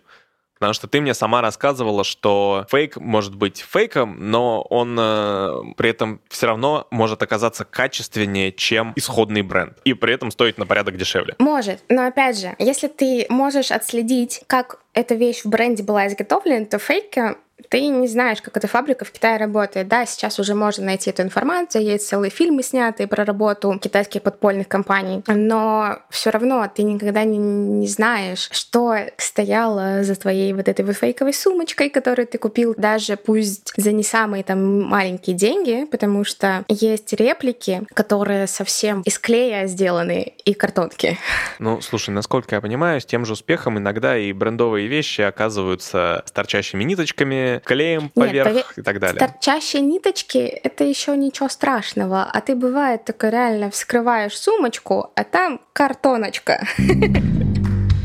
Потому 0.60 0.74
что 0.74 0.88
ты 0.88 1.00
мне 1.00 1.14
сама 1.14 1.42
рассказывала, 1.42 2.04
что 2.04 2.66
фейк 2.70 2.98
может 2.98 3.36
быть 3.36 3.66
фейком, 3.68 4.18
но 4.30 4.62
он 4.62 4.98
э, 5.00 5.74
при 5.78 5.90
этом 5.90 6.22
все 6.28 6.48
равно 6.48 6.86
может 6.92 7.24
оказаться 7.24 7.64
качественнее, 7.64 8.52
чем 8.52 8.94
исходный 8.98 9.42
бренд. 9.42 9.78
И 9.86 9.94
при 9.94 10.14
этом 10.14 10.32
стоить 10.32 10.58
на 10.58 10.66
порядок 10.66 10.98
дешевле. 10.98 11.36
Может. 11.40 11.80
Но 11.88 12.06
опять 12.06 12.38
же, 12.38 12.56
если 12.60 12.88
ты 12.88 13.26
можешь 13.30 13.72
отследить, 13.72 14.42
как 14.48 14.80
эта 14.94 15.16
вещь 15.16 15.44
в 15.44 15.50
бренде 15.50 15.84
была 15.84 16.08
изготовлена, 16.08 16.66
то 16.66 16.78
фейки 16.78 17.36
ты 17.70 17.88
не 17.88 18.08
знаешь, 18.08 18.42
как 18.42 18.56
эта 18.58 18.68
фабрика 18.68 19.06
в 19.06 19.12
Китае 19.12 19.38
работает. 19.38 19.88
Да, 19.88 20.06
сейчас 20.06 20.40
уже 20.40 20.56
можно 20.56 20.86
найти 20.86 21.10
эту 21.10 21.24
информацию, 21.24 21.84
есть 21.84 22.08
целые 22.08 22.30
фильмы 22.30 22.64
снятые 22.64 23.08
про 23.08 23.26
работу 23.26 23.78
китайских 23.82 24.22
подпольных 24.22 24.68
компаний, 24.68 25.24
но 25.28 26.00
все 26.10 26.30
равно 26.30 26.70
ты 26.74 26.84
никогда 26.84 27.24
не, 27.24 27.38
не 27.38 27.88
знаешь, 27.88 28.50
что 28.52 28.96
стояло 29.18 30.04
за 30.04 30.16
твоей 30.16 30.54
вот 30.54 30.68
этой 30.68 30.86
вот 30.86 30.96
фейковой 30.96 31.34
сумочкой, 31.34 31.90
которую 31.90 32.28
ты 32.28 32.38
купил, 32.38 32.74
даже 32.78 33.18
пусть 33.18 33.74
за 33.76 33.92
не 33.92 34.04
самые 34.04 34.44
там 34.44 34.84
маленькие 34.84 35.36
деньги, 35.36 35.86
потому 35.86 36.24
что 36.24 36.64
есть 36.68 37.14
реплики, 37.14 37.82
которые 37.94 38.48
совсем 38.48 39.02
из 39.02 39.20
клея 39.20 39.68
сделаны 39.68 40.34
и 40.46 40.54
картонки. 40.54 41.18
Ну, 41.60 41.82
слушай, 41.82 42.12
насколько 42.12 42.56
я 42.56 42.62
понимаю, 42.62 43.02
с 43.02 43.06
тем 43.06 43.26
же 43.26 43.34
успехом 43.34 43.78
иногда 43.78 44.18
и 44.18 44.32
брендовые 44.32 44.88
вещи 44.88 45.22
оказываются 45.22 46.24
с 46.26 46.32
торчащими 46.32 46.84
ниточками, 46.84 47.49
клеем 47.66 48.10
поверх 48.10 48.54
Нет, 48.54 48.66
пове... 48.66 48.74
и 48.78 48.82
так 48.82 49.00
далее. 49.00 49.20
Торчащие 49.20 49.82
ниточки— 49.82 50.38
это 50.64 50.84
еще 50.84 51.16
ничего 51.18 51.50
страшного. 51.50 52.24
А 52.24 52.42
ты, 52.42 52.56
бывает, 52.56 53.06
только 53.06 53.30
реально 53.30 53.70
вскрываешь 53.70 54.38
сумочку, 54.38 55.12
а 55.16 55.24
там 55.24 55.62
картоночка. 55.74 56.66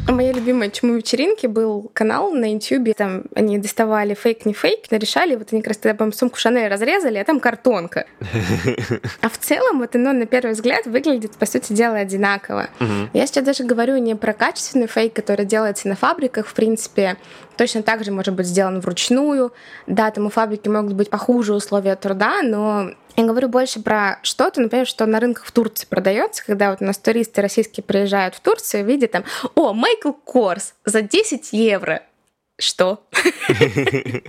Моя 0.07 0.33
любимая 0.33 0.69
чему 0.69 0.95
вечеринки 0.95 1.47
был 1.47 1.91
канал 1.95 2.31
на 2.33 2.53
YouTube, 2.53 2.95
там 2.95 3.25
они 3.35 3.59
доставали 3.59 4.15
фейк, 4.15 4.45
не 4.45 4.53
фейк, 4.53 4.85
решали, 4.91 5.35
вот 5.35 5.49
они 5.53 5.63
как 5.63 5.69
раз 5.69 5.79
тогда, 5.79 6.05
по 6.05 6.13
сумку 6.13 6.39
Шанель 6.39 6.69
разрезали, 6.69 7.19
а 7.19 7.25
там 7.25 7.41
картонка. 7.41 8.07
А 9.21 9.29
в 9.29 9.39
целом 9.39 9.79
вот 9.79 9.95
оно 9.97 10.13
на 10.13 10.27
первый 10.27 10.53
взгляд 10.53 10.87
выглядит, 10.87 11.33
по 11.33 11.47
сути 11.47 11.73
дела, 11.73 11.97
одинаково. 11.97 12.69
Я 13.13 13.27
сейчас 13.27 13.45
даже 13.45 13.65
говорю 13.65 13.97
не 13.97 14.15
про 14.15 14.35
качественный 14.35 14.87
фейк, 14.87 15.15
который 15.15 15.47
делается 15.47 15.89
на 15.89 15.97
фабриках, 15.97 16.47
в 16.47 16.55
принципе, 16.55 17.17
точно 17.57 17.83
так 17.83 18.05
же 18.05 18.13
может 18.13 18.35
быть 18.35 18.47
сделан 18.47 18.81
вручную. 18.81 19.53
Да, 19.87 20.11
там 20.11 20.27
у 20.27 20.31
фабрики 20.31 20.69
могут 20.69 20.95
быть 20.95 21.11
похуже 21.11 21.55
условия 21.55 21.97
труда, 21.97 22.43
но 22.43 22.91
я 23.17 23.25
говорю 23.25 23.49
больше 23.49 23.81
про 23.81 24.19
что-то, 24.23 24.61
например, 24.61 24.87
что 24.87 25.07
на 25.07 25.21
рынках 25.21 25.45
в 25.45 25.53
Турции 25.53 25.87
продается, 25.87 26.45
когда 26.45 26.71
вот 26.71 26.83
у 26.83 26.85
нас 26.85 26.99
туристы 26.99 27.43
российские 27.43 27.85
приезжают 27.85 28.35
в 28.35 28.41
Турцию, 28.41 28.85
видят 28.85 29.13
там, 29.13 29.25
о, 29.55 29.73
Майкл 29.73 30.13
Корс 30.13 30.75
за 30.85 31.03
10 31.03 31.53
евро. 31.53 32.03
Что? 32.59 33.05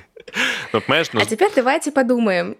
Ну, 0.73 0.81
ну 0.87 1.21
а 1.21 1.25
теперь 1.25 1.51
давайте 1.55 1.91
подумаем, 1.91 2.57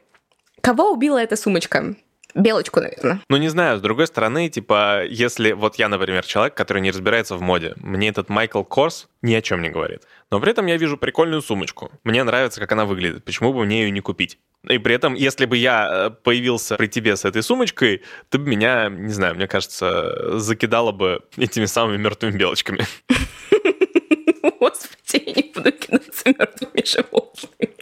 кого 0.62 0.92
убила 0.92 1.18
эта 1.18 1.36
сумочка? 1.36 1.96
Белочку, 2.36 2.82
наверное. 2.82 3.22
Ну, 3.30 3.38
не 3.38 3.48
знаю, 3.48 3.78
с 3.78 3.82
другой 3.82 4.08
стороны, 4.08 4.50
типа, 4.50 5.06
если 5.06 5.54
вот 5.54 5.76
я, 5.78 5.88
например, 5.88 6.26
человек, 6.26 6.54
который 6.54 6.82
не 6.82 6.92
разбирается 6.92 7.38
в 7.38 7.42
моде, 7.42 7.74
мне 7.78 8.10
этот 8.10 8.28
Майкл 8.28 8.62
Корс 8.64 9.08
ни 9.22 9.34
о 9.34 9.42
чем 9.42 9.62
не 9.62 9.70
говорит. 9.70 10.04
Но 10.30 10.42
при 10.42 10.52
этом 10.52 10.66
я 10.66 10.76
вижу 10.76 10.98
прикольную 10.98 11.42
сумочку. 11.42 11.92
Мне 12.04 12.24
нравится, 12.26 12.60
как 12.60 12.74
она 12.74 12.84
выглядит. 12.84 13.24
Почему 13.24 13.54
бы 13.54 13.64
мне 13.66 13.84
ее 13.84 13.92
не 13.92 14.02
купить? 14.02 14.38
И 14.70 14.78
при 14.80 14.96
этом, 14.96 15.14
если 15.14 15.46
бы 15.46 15.56
я 15.56 15.90
э, 15.90 16.10
появился 16.10 16.76
при 16.76 16.88
тебе 16.88 17.16
с 17.16 17.24
этой 17.24 17.42
сумочкой, 17.42 18.02
ты 18.30 18.38
бы 18.38 18.50
меня, 18.50 18.90
не 18.90 19.14
знаю, 19.14 19.36
мне 19.36 19.48
кажется, 19.48 20.38
закидала 20.40 20.92
бы 20.92 21.22
этими 21.38 21.66
самыми 21.66 21.98
мертвыми 21.98 22.36
белочками. 22.38 22.86
Господи, 24.60 25.24
я 25.26 25.34
не 25.34 25.52
буду 25.54 25.72
кинуться 25.72 26.30
мертвыми 26.30 26.86
животными. 26.86 27.75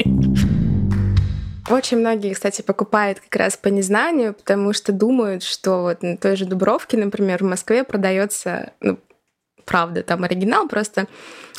Очень 1.69 1.99
многие, 1.99 2.33
кстати, 2.33 2.61
покупают 2.61 3.19
как 3.19 3.35
раз 3.37 3.55
по 3.55 3.69
незнанию, 3.69 4.33
потому 4.33 4.73
что 4.73 4.91
думают, 4.91 5.43
что 5.43 5.83
вот 5.83 6.03
на 6.03 6.17
той 6.17 6.35
же 6.35 6.45
Дубровке, 6.45 6.97
например, 6.97 7.43
в 7.43 7.47
Москве 7.47 7.83
продается, 7.83 8.73
ну, 8.81 8.99
правда, 9.65 10.03
там 10.03 10.23
оригинал 10.23 10.67
просто 10.67 11.07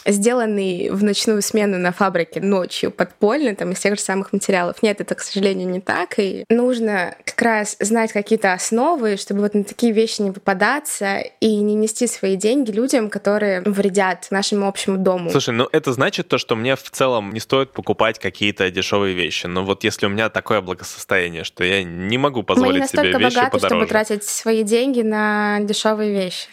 сделанный 0.06 0.90
в 0.90 1.02
ночную 1.02 1.42
смену 1.42 1.78
на 1.78 1.92
фабрике 1.92 2.40
ночью 2.40 2.90
подпольно, 2.90 3.54
там, 3.54 3.73
из 3.73 3.80
тех 3.80 3.96
же 3.96 4.00
самых 4.00 4.32
материалов. 4.32 4.82
Нет, 4.82 5.00
это, 5.00 5.14
к 5.14 5.20
сожалению, 5.20 5.68
не 5.68 5.80
так. 5.80 6.18
И 6.18 6.44
нужно 6.49 7.16
как 7.25 7.40
раз 7.40 7.76
знать 7.80 8.12
какие-то 8.12 8.52
основы, 8.52 9.16
чтобы 9.16 9.40
вот 9.40 9.54
на 9.54 9.64
такие 9.64 9.92
вещи 9.92 10.20
не 10.23 10.30
попадаться 10.30 11.18
и 11.40 11.56
не 11.56 11.75
нести 11.75 12.06
свои 12.06 12.37
деньги 12.37 12.70
людям, 12.70 13.11
которые 13.11 13.62
вредят 13.62 14.26
нашему 14.30 14.68
общему 14.68 14.99
дому. 14.99 15.30
Слушай, 15.30 15.54
ну 15.54 15.68
это 15.73 15.92
значит 15.92 16.28
то, 16.28 16.38
что 16.38 16.56
мне 16.56 16.76
в 16.76 16.82
целом 16.90 17.32
не 17.32 17.40
стоит 17.40 17.73
покупать 17.73 18.18
какие-то 18.18 18.70
дешевые 18.70 19.14
вещи. 19.14 19.46
Но 19.46 19.64
вот 19.64 19.84
если 19.84 20.06
у 20.06 20.08
меня 20.08 20.28
такое 20.28 20.61
благосостояние, 20.61 21.44
что 21.44 21.64
я 21.64 21.82
не 21.82 22.18
могу 22.18 22.42
позволить 22.42 22.90
себе 22.90 23.12
вещи 23.12 23.34
богаты, 23.34 23.50
подороже. 23.50 23.66
чтобы 23.66 23.87
тратить 23.87 24.25
свои 24.25 24.62
деньги 24.62 25.02
на 25.02 25.61
дешевые 25.61 26.12
вещи. 26.12 26.49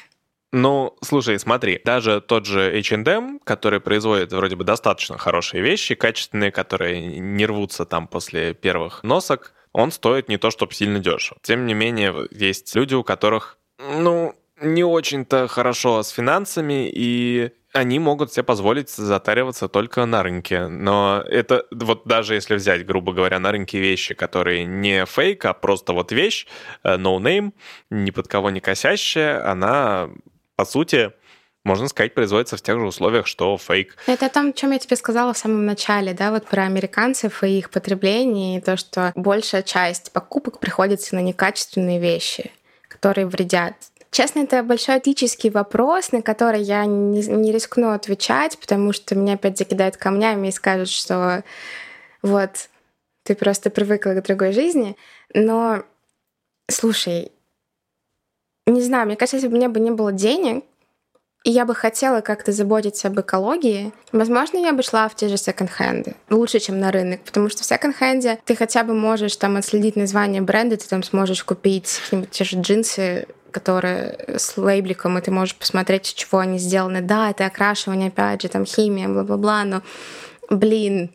Ну, 0.51 0.97
слушай, 1.01 1.39
смотри, 1.39 1.81
даже 1.85 2.19
тот 2.19 2.45
же 2.45 2.77
H&M, 2.77 3.39
который 3.43 3.79
производит 3.79 4.33
вроде 4.33 4.57
бы 4.57 4.65
достаточно 4.65 5.17
хорошие 5.17 5.63
вещи, 5.63 5.95
качественные, 5.95 6.51
которые 6.51 7.19
не 7.19 7.45
рвутся 7.45 7.85
там 7.85 8.07
после 8.07 8.53
первых 8.53 9.03
носок, 9.03 9.53
он 9.71 9.91
стоит 9.91 10.27
не 10.27 10.37
то 10.37 10.51
чтобы 10.51 10.73
сильно 10.73 10.99
дешево. 10.99 11.39
Тем 11.41 11.65
не 11.65 11.73
менее, 11.73 12.27
есть 12.31 12.75
люди, 12.75 12.95
у 12.95 13.03
которых, 13.03 13.57
ну, 13.79 14.35
не 14.61 14.83
очень-то 14.83 15.47
хорошо 15.47 16.03
с 16.03 16.09
финансами, 16.09 16.89
и 16.93 17.51
они 17.73 17.99
могут 17.99 18.33
себе 18.33 18.43
позволить 18.43 18.89
затариваться 18.89 19.69
только 19.69 20.05
на 20.05 20.21
рынке. 20.21 20.67
Но 20.67 21.23
это 21.25 21.65
вот 21.71 22.05
даже 22.05 22.35
если 22.35 22.55
взять, 22.55 22.85
грубо 22.85 23.13
говоря, 23.13 23.39
на 23.39 23.51
рынке 23.51 23.79
вещи, 23.79 24.13
которые 24.13 24.65
не 24.65 25.05
фейк, 25.05 25.45
а 25.45 25.53
просто 25.53 25.93
вот 25.93 26.11
вещь, 26.11 26.47
э, 26.83 26.97
no 26.97 27.17
name, 27.19 27.53
ни 27.89 28.11
под 28.11 28.27
кого 28.27 28.49
не 28.49 28.59
косящая, 28.59 29.49
она 29.49 30.09
по 30.55 30.65
сути, 30.65 31.11
можно 31.63 31.87
сказать, 31.87 32.13
производится 32.13 32.57
в 32.57 32.61
тех 32.61 32.79
же 32.79 32.85
условиях, 32.85 33.27
что 33.27 33.57
фейк. 33.57 33.95
Это 34.07 34.25
о 34.25 34.29
том, 34.29 34.49
о 34.49 34.53
чем 34.53 34.71
я 34.71 34.79
тебе 34.79 34.95
сказала 34.95 35.33
в 35.33 35.37
самом 35.37 35.65
начале, 35.65 36.13
да, 36.13 36.31
вот 36.31 36.47
про 36.47 36.63
американцев 36.63 37.43
и 37.43 37.59
их 37.59 37.69
потребление, 37.69 38.57
и 38.57 38.61
то, 38.61 38.77
что 38.77 39.11
большая 39.15 39.63
часть 39.63 40.11
покупок 40.11 40.59
приходится 40.59 41.15
на 41.15 41.21
некачественные 41.21 41.99
вещи, 41.99 42.51
которые 42.87 43.27
вредят. 43.27 43.75
Честно, 44.09 44.39
это 44.39 44.61
большой 44.61 44.99
этический 44.99 45.49
вопрос, 45.49 46.11
на 46.11 46.21
который 46.21 46.61
я 46.61 46.85
не, 46.85 47.21
не 47.21 47.51
рискну 47.53 47.91
отвечать, 47.91 48.57
потому 48.59 48.91
что 48.91 49.15
меня 49.15 49.35
опять 49.35 49.57
закидают 49.57 49.95
камнями 49.95 50.49
и 50.49 50.51
скажут, 50.51 50.89
что 50.89 51.43
вот, 52.21 52.69
ты 53.23 53.35
просто 53.35 53.69
привыкла 53.69 54.11
к 54.11 54.23
другой 54.23 54.51
жизни. 54.51 54.97
Но, 55.33 55.83
слушай, 56.69 57.31
не 58.67 58.81
знаю, 58.81 59.07
мне 59.07 59.15
кажется, 59.15 59.37
если 59.37 59.47
бы 59.47 59.53
у 59.53 59.57
меня 59.57 59.69
бы 59.69 59.79
не 59.79 59.91
было 59.91 60.11
денег, 60.11 60.63
и 61.43 61.49
я 61.49 61.65
бы 61.65 61.73
хотела 61.73 62.21
как-то 62.21 62.51
заботиться 62.51 63.07
об 63.07 63.19
экологии, 63.19 63.91
возможно, 64.11 64.57
я 64.57 64.73
бы 64.73 64.83
шла 64.83 65.09
в 65.09 65.15
те 65.15 65.27
же 65.27 65.37
секонд-хенды. 65.37 66.15
Лучше, 66.29 66.59
чем 66.59 66.79
на 66.79 66.91
рынок. 66.91 67.21
Потому 67.21 67.49
что 67.49 67.63
в 67.63 67.65
секонд-хенде 67.65 68.39
ты 68.45 68.55
хотя 68.55 68.83
бы 68.83 68.93
можешь 68.93 69.35
там 69.37 69.57
отследить 69.57 69.95
название 69.95 70.41
бренда, 70.41 70.77
ты 70.77 70.87
там 70.87 71.01
сможешь 71.01 71.43
купить 71.43 71.99
какие-нибудь 72.03 72.31
те 72.31 72.43
же 72.43 72.61
джинсы, 72.61 73.27
которые 73.49 74.37
с 74.37 74.55
лейбликом, 74.55 75.17
и 75.17 75.21
ты 75.21 75.31
можешь 75.31 75.55
посмотреть, 75.55 76.05
с 76.05 76.13
чего 76.13 76.39
они 76.39 76.59
сделаны. 76.59 77.01
Да, 77.01 77.31
это 77.31 77.47
окрашивание, 77.47 78.09
опять 78.09 78.43
же, 78.43 78.47
там 78.47 78.65
химия, 78.65 79.07
бла-бла-бла, 79.07 79.63
но, 79.63 79.81
блин, 80.49 81.09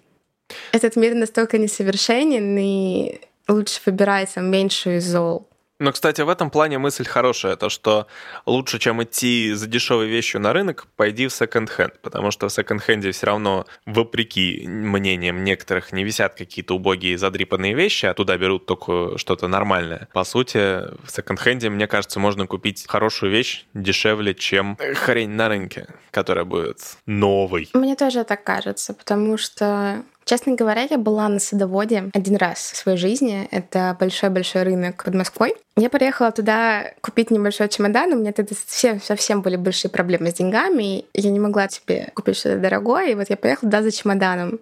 этот 0.72 0.96
мир 0.96 1.14
настолько 1.14 1.56
несовершенен, 1.56 2.58
и 2.58 3.20
лучше 3.48 3.80
выбирать 3.86 4.34
там 4.34 4.50
меньшую 4.50 4.98
из 4.98 5.06
зол. 5.06 5.48
Но, 5.78 5.92
кстати, 5.92 6.22
в 6.22 6.28
этом 6.28 6.50
плане 6.50 6.78
мысль 6.78 7.04
хорошая, 7.04 7.56
то 7.56 7.68
что 7.68 8.06
лучше, 8.46 8.78
чем 8.78 9.02
идти 9.02 9.52
за 9.52 9.66
дешевой 9.66 10.08
вещью 10.08 10.40
на 10.40 10.52
рынок, 10.52 10.86
пойди 10.96 11.26
в 11.26 11.32
секонд-хенд, 11.32 12.00
потому 12.00 12.30
что 12.30 12.48
в 12.48 12.52
секонд-хенде 12.52 13.12
все 13.12 13.26
равно, 13.26 13.66
вопреки 13.84 14.66
мнениям 14.66 15.44
некоторых, 15.44 15.92
не 15.92 16.02
висят 16.02 16.34
какие-то 16.34 16.74
убогие 16.74 17.18
задрипанные 17.18 17.74
вещи, 17.74 18.06
а 18.06 18.14
туда 18.14 18.38
берут 18.38 18.64
только 18.64 19.18
что-то 19.18 19.48
нормальное. 19.48 20.08
По 20.14 20.24
сути, 20.24 20.58
в 21.04 21.10
секонд-хенде, 21.10 21.68
мне 21.68 21.86
кажется, 21.86 22.20
можно 22.20 22.46
купить 22.46 22.86
хорошую 22.88 23.30
вещь 23.30 23.66
дешевле, 23.74 24.34
чем 24.34 24.78
хрень 24.94 25.30
на 25.30 25.48
рынке, 25.48 25.86
которая 26.10 26.46
будет 26.46 26.96
новой. 27.04 27.68
Мне 27.74 27.96
тоже 27.96 28.24
так 28.24 28.42
кажется, 28.44 28.94
потому 28.94 29.36
что 29.36 30.02
Честно 30.26 30.56
говоря, 30.56 30.84
я 30.90 30.98
была 30.98 31.28
на 31.28 31.38
садоводе 31.38 32.10
один 32.12 32.34
раз 32.34 32.58
в 32.58 32.76
своей 32.76 32.98
жизни. 32.98 33.46
Это 33.52 33.96
большой-большой 34.00 34.64
рынок 34.64 35.04
под 35.04 35.14
Москвой. 35.14 35.54
Я 35.76 35.88
приехала 35.88 36.32
туда 36.32 36.94
купить 37.00 37.30
небольшой 37.30 37.68
чемодан. 37.68 38.12
У 38.12 38.16
меня 38.16 38.32
тогда 38.32 38.56
совсем, 38.56 39.00
совсем 39.00 39.40
были 39.40 39.54
большие 39.54 39.88
проблемы 39.88 40.32
с 40.32 40.34
деньгами. 40.34 41.04
Я 41.14 41.30
не 41.30 41.38
могла 41.38 41.68
себе 41.68 42.10
купить 42.12 42.36
что-то 42.36 42.58
дорогое. 42.58 43.12
И 43.12 43.14
вот 43.14 43.30
я 43.30 43.36
поехала 43.36 43.70
туда 43.70 43.84
за 43.84 43.92
чемоданом. 43.92 44.58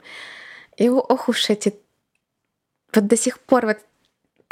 И 0.76 0.90
ох 0.90 1.30
уж 1.30 1.48
эти... 1.48 1.74
Вот 2.94 3.06
до 3.06 3.16
сих 3.16 3.40
пор 3.40 3.64
вот 3.64 3.78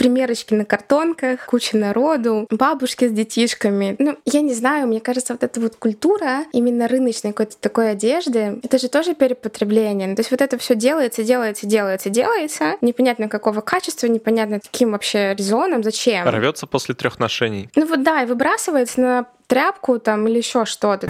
примерочки 0.03 0.53
на 0.55 0.65
картонках, 0.65 1.47
куча 1.47 1.77
народу, 1.77 2.49
бабушки 2.51 3.07
с 3.07 3.13
детишками. 3.13 3.95
Ну, 4.01 4.17
я 4.25 4.41
не 4.41 4.53
знаю, 4.53 4.89
мне 4.89 5.01
кажется, 5.01 5.33
вот 5.33 5.45
эта 5.45 5.61
вот 5.61 5.77
культура 5.77 6.45
именно 6.53 6.89
рыночной 6.89 7.31
какой-то 7.31 7.57
такой 7.57 7.93
одежды, 7.93 8.59
это 8.65 8.79
же 8.79 8.89
тоже 8.89 9.15
перепотребление. 9.15 10.09
Ну, 10.09 10.17
то 10.17 10.21
есть 10.21 10.33
вот 10.33 10.41
это 10.41 10.59
все 10.59 10.75
делается, 10.75 11.23
делается, 11.23 11.67
делается, 11.67 12.11
делается, 12.11 12.77
непонятно 12.81 13.29
какого 13.29 13.61
качества, 13.61 14.09
непонятно 14.09 14.59
каким 14.59 14.91
вообще 14.91 15.37
резоном, 15.39 15.85
зачем. 15.85 16.29
Рвется 16.29 16.67
после 16.67 16.97
трех 16.97 17.21
ношений. 17.21 17.71
Ну 17.77 17.87
вот 17.87 18.03
да, 18.03 18.23
и 18.23 18.27
выбрасывается 18.27 19.01
на 19.01 19.27
тряпку 19.47 20.01
там 20.01 20.27
или 20.27 20.39
еще 20.39 20.65
что-то. 20.65 21.07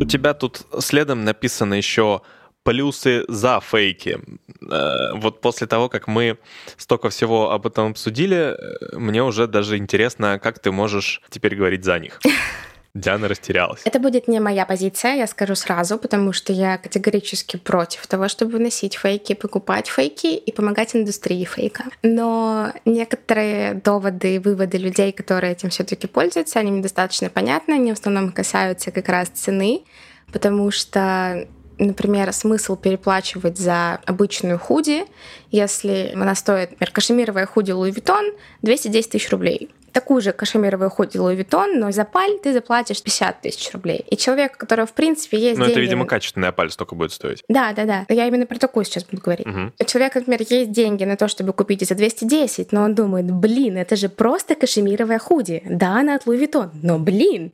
У 0.00 0.04
тебя 0.04 0.34
тут 0.34 0.60
следом 0.78 1.24
написано 1.24 1.74
еще 1.74 2.22
плюсы 2.68 3.24
за 3.28 3.60
фейки. 3.60 4.18
Э, 4.60 5.14
вот 5.14 5.40
после 5.40 5.66
того, 5.66 5.88
как 5.88 6.06
мы 6.06 6.36
столько 6.76 7.08
всего 7.08 7.50
об 7.50 7.66
этом 7.66 7.92
обсудили, 7.92 8.36
э, 8.36 8.98
мне 8.98 9.22
уже 9.22 9.46
даже 9.46 9.78
интересно, 9.78 10.38
как 10.38 10.58
ты 10.58 10.70
можешь 10.70 11.22
теперь 11.30 11.56
говорить 11.56 11.84
за 11.84 11.98
них. 11.98 12.20
Диана 12.94 13.28
растерялась. 13.28 13.80
Это 13.86 13.98
будет 13.98 14.28
не 14.28 14.38
моя 14.40 14.66
позиция, 14.66 15.16
я 15.16 15.26
скажу 15.26 15.54
сразу, 15.54 15.96
потому 15.98 16.34
что 16.34 16.52
я 16.52 16.76
категорически 16.76 17.56
против 17.56 18.06
того, 18.06 18.28
чтобы 18.28 18.58
носить 18.58 18.98
фейки, 18.98 19.32
покупать 19.34 19.88
фейки 19.88 20.36
и 20.36 20.52
помогать 20.52 20.94
индустрии 20.94 21.44
фейка. 21.44 21.84
Но 22.02 22.72
некоторые 22.84 23.74
доводы 23.74 24.34
и 24.34 24.38
выводы 24.38 24.76
людей, 24.76 25.12
которые 25.12 25.52
этим 25.52 25.70
все 25.70 25.84
таки 25.84 26.06
пользуются, 26.06 26.58
они 26.58 26.70
мне 26.70 26.82
достаточно 26.82 27.30
понятны, 27.30 27.74
они 27.74 27.92
в 27.92 27.98
основном 27.98 28.30
касаются 28.30 28.90
как 28.90 29.08
раз 29.08 29.28
цены, 29.28 29.84
потому 30.32 30.70
что 30.70 31.48
например, 31.78 32.32
смысл 32.32 32.76
переплачивать 32.76 33.58
за 33.58 34.00
обычную 34.04 34.58
худи, 34.58 35.04
если 35.50 36.12
она 36.14 36.34
стоит, 36.34 36.72
например, 36.72 36.92
кашемировая 36.92 37.46
худи 37.46 37.70
Louis 37.70 37.94
Vuitton 37.94 38.36
210 38.62 39.10
тысяч 39.10 39.30
рублей. 39.30 39.70
Такую 39.92 40.20
же 40.20 40.32
кашемировую 40.32 40.90
худи 40.90 41.16
Louis 41.16 41.36
Vuitton, 41.36 41.74
но 41.76 41.90
за 41.90 42.04
паль 42.04 42.38
ты 42.42 42.52
заплатишь 42.52 43.02
50 43.02 43.40
тысяч 43.40 43.72
рублей. 43.72 44.04
И 44.10 44.16
человек, 44.16 44.54
у 44.54 44.58
которого, 44.58 44.86
в 44.86 44.92
принципе, 44.92 45.38
есть 45.38 45.58
Но 45.58 45.64
деньги... 45.64 45.72
это, 45.72 45.80
видимо, 45.80 46.06
качественная 46.06 46.52
паль 46.52 46.70
столько 46.70 46.94
будет 46.94 47.12
стоить. 47.12 47.42
Да, 47.48 47.72
да, 47.72 47.84
да. 47.84 48.04
Я 48.08 48.26
именно 48.26 48.44
про 48.44 48.58
такую 48.58 48.84
сейчас 48.84 49.04
буду 49.04 49.22
говорить. 49.22 49.46
Угу. 49.46 49.72
У 49.80 49.84
человека, 49.84 50.18
например, 50.18 50.42
есть 50.48 50.72
деньги 50.72 51.04
на 51.04 51.16
то, 51.16 51.26
чтобы 51.26 51.52
купить 51.52 51.88
за 51.88 51.94
210, 51.94 52.70
но 52.72 52.82
он 52.82 52.94
думает, 52.94 53.30
блин, 53.30 53.78
это 53.78 53.96
же 53.96 54.08
просто 54.08 54.54
кашемировая 54.54 55.18
худи. 55.18 55.62
Да, 55.64 55.98
она 55.98 56.16
от 56.16 56.26
Louis 56.26 56.46
Vuitton, 56.46 56.70
но 56.82 56.98
блин, 56.98 57.52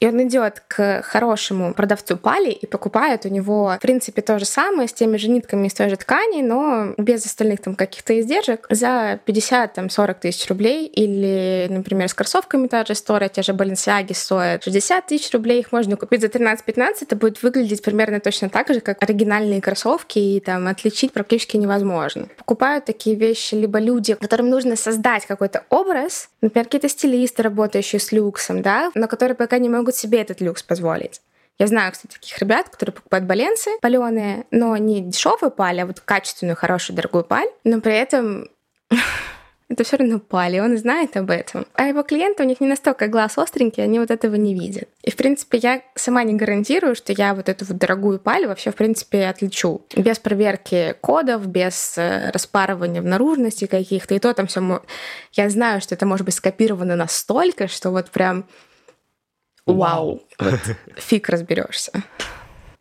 и 0.00 0.06
он 0.06 0.22
идет 0.26 0.62
к 0.68 1.02
хорошему 1.02 1.74
продавцу 1.74 2.16
пали 2.16 2.50
и 2.50 2.66
покупает 2.66 3.24
у 3.24 3.28
него, 3.28 3.74
в 3.76 3.80
принципе, 3.80 4.22
то 4.22 4.38
же 4.38 4.44
самое, 4.44 4.88
с 4.88 4.92
теми 4.92 5.16
же 5.16 5.28
нитками 5.28 5.66
из 5.66 5.74
той 5.74 5.88
же 5.88 5.96
ткани, 5.96 6.42
но 6.42 6.94
без 6.98 7.24
остальных 7.24 7.62
там 7.62 7.74
каких-то 7.74 8.18
издержек, 8.20 8.66
за 8.70 9.20
50-40 9.26 10.14
тысяч 10.20 10.48
рублей. 10.48 10.86
Или, 10.86 11.66
например, 11.70 12.08
с 12.08 12.14
кроссовками 12.14 12.66
та 12.66 12.84
же 12.84 12.92
история, 12.92 13.28
те 13.28 13.42
же 13.42 13.52
Balenciaga 13.52 14.14
стоят 14.14 14.64
60 14.64 15.06
тысяч 15.06 15.32
рублей, 15.32 15.60
их 15.60 15.72
можно 15.72 15.96
купить 15.96 16.20
за 16.20 16.28
13-15, 16.28 16.94
это 17.02 17.16
будет 17.16 17.42
выглядеть 17.42 17.82
примерно 17.82 18.20
точно 18.20 18.48
так 18.48 18.68
же, 18.68 18.80
как 18.80 19.02
оригинальные 19.02 19.60
кроссовки, 19.60 20.18
и 20.18 20.40
там 20.40 20.68
отличить 20.68 21.12
практически 21.12 21.56
невозможно. 21.56 22.28
Покупают 22.36 22.84
такие 22.84 23.16
вещи 23.16 23.54
либо 23.54 23.78
люди, 23.78 24.14
которым 24.14 24.50
нужно 24.50 24.76
создать 24.76 25.26
какой-то 25.26 25.64
образ, 25.70 26.28
например, 26.40 26.66
какие-то 26.66 26.88
стилисты, 26.88 27.42
работающие 27.42 28.00
с 28.00 28.12
люксом, 28.12 28.62
да, 28.62 28.90
но 28.94 29.08
которые 29.08 29.34
пока 29.34 29.58
не 29.58 29.63
могут 29.68 29.94
себе 29.94 30.20
этот 30.20 30.40
люкс 30.40 30.62
позволить. 30.62 31.20
Я 31.58 31.68
знаю, 31.68 31.92
кстати, 31.92 32.14
таких 32.14 32.36
ребят, 32.38 32.68
которые 32.68 32.94
покупают 32.94 33.26
баленсы 33.26 33.70
паленые, 33.80 34.44
но 34.50 34.76
не 34.76 35.00
дешевую 35.00 35.52
паль, 35.52 35.80
а 35.80 35.86
вот 35.86 36.00
качественную, 36.00 36.56
хорошую, 36.56 36.96
дорогую 36.96 37.24
паль, 37.24 37.48
но 37.62 37.80
при 37.80 37.94
этом 37.96 38.48
это 39.68 39.84
все 39.84 39.96
равно 39.96 40.18
пали, 40.18 40.58
он 40.58 40.76
знает 40.76 41.16
об 41.16 41.30
этом. 41.30 41.64
А 41.74 41.86
его 41.86 42.02
клиенты, 42.02 42.42
у 42.42 42.46
них 42.46 42.60
не 42.60 42.66
настолько 42.66 43.06
глаз 43.06 43.38
остренький, 43.38 43.84
они 43.84 44.00
вот 44.00 44.10
этого 44.10 44.34
не 44.34 44.52
видят. 44.52 44.88
И, 45.02 45.12
в 45.12 45.16
принципе, 45.16 45.58
я 45.58 45.82
сама 45.94 46.24
не 46.24 46.34
гарантирую, 46.34 46.96
что 46.96 47.12
я 47.12 47.34
вот 47.34 47.48
эту 47.48 47.64
вот 47.66 47.78
дорогую 47.78 48.18
паль 48.18 48.46
вообще, 48.46 48.72
в 48.72 48.74
принципе, 48.74 49.26
отличу. 49.26 49.82
Без 49.96 50.18
проверки 50.18 50.96
кодов, 51.00 51.46
без 51.46 51.96
э, 51.96 52.30
распарывания 52.32 53.00
в 53.00 53.06
наружности 53.06 53.66
каких-то. 53.66 54.14
И 54.14 54.18
то 54.18 54.34
там 54.34 54.48
все... 54.48 54.82
Я 55.32 55.48
знаю, 55.50 55.80
что 55.80 55.94
это 55.94 56.04
может 56.04 56.26
быть 56.26 56.34
скопировано 56.34 56.96
настолько, 56.96 57.68
что 57.68 57.90
вот 57.90 58.10
прям 58.10 58.46
вау, 59.66 60.22
вот 60.38 60.60
фиг 60.96 61.28
разберешься. 61.28 61.92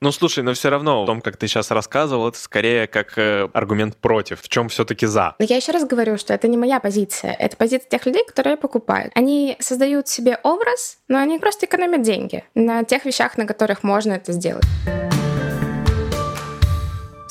Ну, 0.04 0.12
слушай, 0.12 0.43
но 0.43 0.54
все 0.54 0.67
равно, 0.67 1.04
в 1.04 1.06
том, 1.06 1.22
как 1.22 1.38
ты 1.38 1.48
сейчас 1.48 1.72
рассказывал, 1.72 2.28
это 2.28 2.38
скорее 2.38 2.88
как 2.88 3.17
э, 3.17 3.48
аргумент 3.54 3.96
против. 3.96 4.41
В 4.41 4.50
чем 4.50 4.67
все-таки 4.67 5.06
за? 5.06 5.34
Но 5.39 5.46
я 5.46 5.56
еще 5.56 5.72
раз 5.72 5.86
говорю, 5.86 6.17
что 6.17 6.34
это 6.34 6.50
не 6.50 6.58
моя 6.58 6.82
позиция. 6.82 7.32
Это 7.32 7.56
позиция 7.56 7.88
тех 7.88 8.06
людей, 8.06 8.26
которые 8.28 8.58
покупают. 8.58 9.13
Они 9.15 9.56
создают 9.62 10.10
себе 10.10 10.38
образ, 10.43 10.98
но 11.08 11.19
они 11.19 11.39
просто 11.39 11.67
экономят 11.67 12.02
деньги 12.02 12.43
на 12.54 12.84
тех 12.84 13.06
вещах, 13.06 13.38
на 13.38 13.48
которых 13.48 13.84
можно 13.84 14.12
это 14.12 14.34
сделать. 14.34 14.65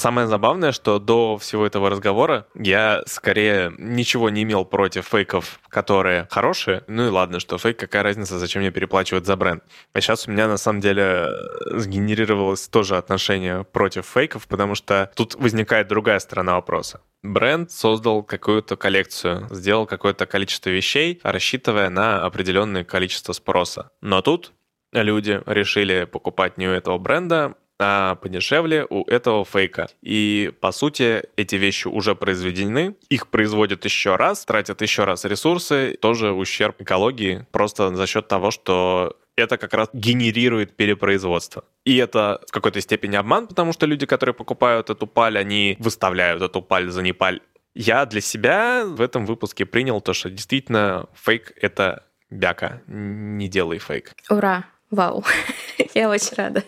Самое 0.03 0.27
забавное, 0.27 0.73
что 0.73 0.99
до 0.99 1.39
всего 1.39 1.65
этого 1.65 1.89
разговора 1.89 2.49
я 2.57 3.05
скорее 3.07 3.73
ничего 3.79 4.31
не 4.31 4.43
имел 4.43 4.65
против 4.65 5.07
фейков, 5.07 5.61
которые 5.69 6.27
хорошие. 6.29 6.83
Ну 6.89 7.07
и 7.07 7.09
ладно, 7.09 7.39
что 7.39 7.57
фейк, 7.57 7.79
какая 7.79 8.03
разница, 8.03 8.41
зачем 8.41 8.63
мне 8.63 8.73
переплачивать 8.73 9.27
за 9.27 9.37
бренд. 9.37 9.63
А 9.93 10.01
сейчас 10.01 10.27
у 10.27 10.33
меня 10.33 10.49
на 10.49 10.57
самом 10.57 10.81
деле 10.81 11.29
сгенерировалось 11.67 12.67
тоже 12.67 12.97
отношение 12.97 13.63
против 13.63 14.05
фейков, 14.07 14.49
потому 14.49 14.75
что 14.75 15.13
тут 15.15 15.37
возникает 15.37 15.87
другая 15.87 16.19
сторона 16.19 16.55
вопроса. 16.55 17.01
Бренд 17.23 17.71
создал 17.71 18.25
какую-то 18.25 18.75
коллекцию, 18.75 19.47
сделал 19.53 19.87
какое-то 19.87 20.27
количество 20.27 20.71
вещей, 20.71 21.21
рассчитывая 21.23 21.91
на 21.91 22.27
определенное 22.27 22.83
количество 22.83 23.35
спроса. 23.35 23.93
Но 24.01 24.21
тут 24.21 24.53
люди 24.93 25.41
решили 25.47 26.05
покупать 26.11 26.59
не 26.59 26.67
у 26.67 26.73
этого 26.73 26.99
бренда, 26.99 27.55
а 27.83 28.15
подешевле 28.15 28.87
у 28.89 29.05
этого 29.05 29.45
фейка. 29.45 29.89
И, 30.03 30.53
по 30.61 30.73
сути, 30.73 31.25
эти 31.37 31.57
вещи 31.57 31.89
уже 31.89 32.15
произведены, 32.15 32.95
их 33.09 33.29
производят 33.29 33.85
еще 33.85 34.17
раз, 34.17 34.45
тратят 34.45 34.83
еще 34.83 35.05
раз 35.05 35.25
ресурсы, 35.25 35.97
тоже 36.01 36.33
ущерб 36.33 36.81
экологии, 36.81 37.47
просто 37.51 37.95
за 37.95 38.07
счет 38.07 38.29
того, 38.29 38.51
что 38.51 39.17
это 39.37 39.57
как 39.57 39.75
раз 39.75 39.89
генерирует 39.93 40.77
перепроизводство. 40.77 41.65
И 41.85 41.97
это 41.97 42.41
в 42.47 42.53
какой-то 42.53 42.81
степени 42.81 43.17
обман, 43.17 43.47
потому 43.47 43.73
что 43.73 43.87
люди, 43.87 44.07
которые 44.07 44.35
покупают 44.35 44.91
эту 44.91 45.07
паль, 45.07 45.39
они 45.39 45.77
выставляют 45.81 46.43
эту 46.43 46.63
паль 46.63 46.89
за 46.91 47.03
непаль. 47.03 47.41
Я 47.75 48.05
для 48.05 48.21
себя 48.21 48.85
в 48.87 49.01
этом 49.01 49.25
выпуске 49.25 49.65
принял 49.65 50.01
то, 50.01 50.13
что 50.13 50.31
действительно 50.31 51.07
фейк— 51.15 51.53
это 51.61 52.05
бяка. 52.31 52.83
Не 52.87 53.49
делай 53.49 53.79
фейк. 53.79 54.13
Ура! 54.29 54.67
Вау! 54.91 55.25
Я 55.95 56.11
очень 56.11 56.37
рада. 56.37 56.63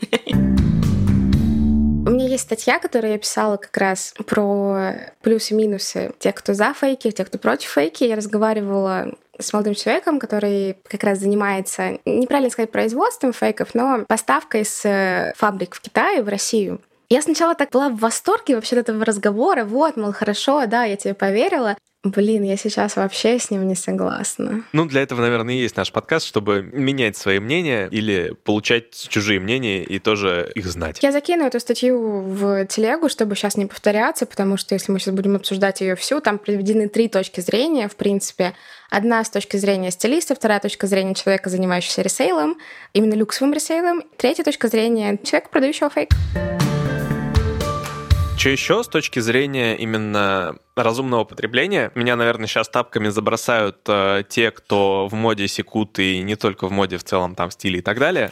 У 2.07 2.11
меня 2.11 2.27
есть 2.27 2.43
статья, 2.43 2.79
которую 2.79 3.13
я 3.13 3.19
писала 3.19 3.57
как 3.57 3.75
раз 3.79 4.13
про 4.27 4.93
плюсы 5.23 5.55
и 5.55 5.57
минусы 5.57 6.13
тех, 6.19 6.35
кто 6.35 6.53
за 6.53 6.75
фейки, 6.75 7.11
тех, 7.11 7.29
кто 7.29 7.39
против 7.39 7.71
фейки. 7.71 8.05
Я 8.05 8.17
разговаривала 8.17 9.15
с 9.39 9.55
молодым 9.55 9.75
человеком, 9.75 10.19
который 10.19 10.77
как 10.87 11.03
раз 11.03 11.21
занимается, 11.21 11.99
неправильно 12.05 12.51
сказать, 12.51 12.71
производством 12.71 13.33
фейков, 13.33 13.75
но 13.75 14.05
поставкой 14.07 14.67
с 14.67 14.85
э, 14.85 15.33
фабрик 15.35 15.75
в 15.75 15.81
Китае 15.81 16.23
в 16.23 16.29
Россию. 16.29 16.83
Я 17.09 17.23
сначала 17.23 17.55
так 17.55 17.71
была 17.71 17.89
в 17.89 17.97
восторге 17.97 18.57
вообще 18.57 18.77
от 18.77 18.91
этого 18.91 19.03
разговора, 19.03 19.65
вот, 19.65 19.97
мол, 19.97 20.13
хорошо, 20.13 20.67
да, 20.67 20.85
я 20.85 20.97
тебе 20.97 21.15
поверила. 21.15 21.75
Блин, 22.05 22.43
я 22.43 22.59
сейчас 22.59 22.97
вообще 22.97 23.39
с 23.39 23.51
ним 23.51 23.67
не 23.67 23.75
согласна. 23.75 24.63
Ну, 24.73 24.85
для 24.85 25.01
этого, 25.01 25.23
наверное, 25.23 25.55
и 25.55 25.59
есть 25.59 25.77
наш 25.77 25.91
подкаст, 25.91 26.27
чтобы 26.27 26.61
менять 26.61 27.17
свои 27.17 27.39
мнения 27.39 27.89
или 27.91 28.35
получать 28.45 29.09
чужие 29.09 29.41
мнения 29.41 29.83
и 29.83 29.99
тоже 29.99 30.53
их 30.55 30.67
знать. 30.67 30.99
Я 31.03 31.13
закину 31.13 31.47
эту 31.47 31.61
статью 31.61 32.21
в 32.21 32.67
телегу, 32.67 33.09
чтобы 33.09 33.35
сейчас 33.37 33.57
не 33.57 33.65
повторяться, 33.65 34.27
потому 34.27 34.59
что 34.59 34.75
если 34.75 34.93
мы 34.93 34.99
сейчас 34.99 35.15
будем 35.15 35.37
обсуждать 35.37 35.81
ее 35.81 35.97
всю, 35.97 36.21
там 36.21 36.37
приведены 36.39 36.91
три 36.91 37.09
точки 37.09 37.41
зрения, 37.41 37.89
в 37.89 37.97
принципе. 37.97 38.53
Одна 38.91 39.25
с 39.25 39.31
точки 39.31 39.57
зрения 39.57 39.91
стилиста, 39.91 40.35
вторая 40.35 40.61
точка 40.61 40.87
зрения 40.87 41.15
человека, 41.15 41.49
занимающегося 41.49 42.03
ресейлом, 42.03 42.59
именно 42.93 43.15
люксовым 43.15 43.55
ресейлом, 43.55 44.03
третья 44.19 44.45
точка 44.45 44.69
зрения 44.69 45.19
человека, 45.25 45.49
продающего 45.51 45.89
фейк. 45.89 46.11
Что 48.45 48.51
еще 48.51 48.85
с 48.85 48.89
точки 48.89 49.21
зрения 49.21 49.75
именно 49.75 50.57
разумного 50.77 51.25
потребления? 51.25 51.91
Меня, 51.95 52.15
наверное, 52.15 52.47
сейчас 52.47 52.69
тапками 52.69 53.09
забросают 53.09 53.79
э, 53.89 54.23
те, 54.29 54.51
кто 54.51 55.09
в 55.11 55.15
моде 55.15 55.49
секут 55.49 55.99
и 55.99 56.21
не 56.21 56.37
только 56.37 56.69
в 56.69 56.71
моде 56.71 56.99
в 56.99 57.05
целом, 57.05 57.37
там, 57.37 57.51
стиле 57.51 57.79
и 57.79 57.81
так 57.81 57.99
далее. 57.99 58.31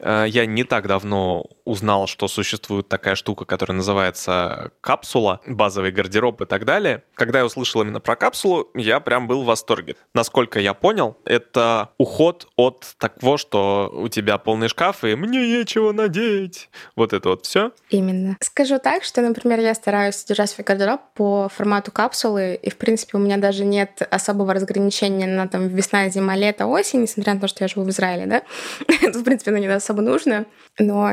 Э, 0.00 0.24
я 0.28 0.46
не 0.46 0.64
так 0.64 0.86
давно 0.86 1.46
узнал, 1.64 2.06
что 2.06 2.28
существует 2.28 2.88
такая 2.88 3.14
штука, 3.14 3.44
которая 3.44 3.76
называется 3.76 4.72
капсула, 4.80 5.40
базовый 5.46 5.92
гардероб 5.92 6.40
и 6.42 6.46
так 6.46 6.64
далее. 6.64 7.04
Когда 7.14 7.40
я 7.40 7.46
услышал 7.46 7.82
именно 7.82 8.00
про 8.00 8.16
капсулу, 8.16 8.68
я 8.74 9.00
прям 9.00 9.28
был 9.28 9.42
в 9.42 9.46
восторге. 9.46 9.96
Насколько 10.14 10.58
я 10.58 10.74
понял, 10.74 11.16
это 11.24 11.90
уход 11.98 12.48
от 12.56 12.96
того, 12.98 13.36
что 13.36 13.90
у 13.92 14.08
тебя 14.08 14.38
полный 14.38 14.68
шкаф 14.68 15.04
и 15.04 15.14
мне 15.14 15.58
нечего 15.58 15.92
надеть. 15.92 16.70
Вот 16.96 17.12
это 17.12 17.30
вот 17.30 17.46
все. 17.46 17.72
Именно. 17.90 18.36
Скажу 18.40 18.78
так, 18.78 19.04
что, 19.04 19.20
например, 19.20 19.60
я 19.60 19.74
стараюсь 19.74 20.16
содержать 20.16 20.50
свой 20.50 20.64
гардероб 20.64 21.00
по 21.14 21.48
формату 21.48 21.92
капсулы, 21.92 22.58
и, 22.60 22.70
в 22.70 22.76
принципе, 22.76 23.16
у 23.16 23.20
меня 23.20 23.36
даже 23.36 23.64
нет 23.64 24.02
особого 24.10 24.54
разграничения 24.54 25.26
на 25.26 25.46
там 25.46 25.68
весна, 25.68 26.08
зима, 26.08 26.36
лето, 26.36 26.66
осень, 26.66 27.02
несмотря 27.02 27.34
на 27.34 27.40
то, 27.40 27.48
что 27.48 27.64
я 27.64 27.68
живу 27.68 27.84
в 27.84 27.90
Израиле, 27.90 28.26
да. 28.26 28.42
в 29.12 29.22
принципе, 29.22 29.50
оно 29.50 29.58
не 29.58 29.66
особо 29.66 29.99
нужно. 30.00 30.46
Но 30.78 31.10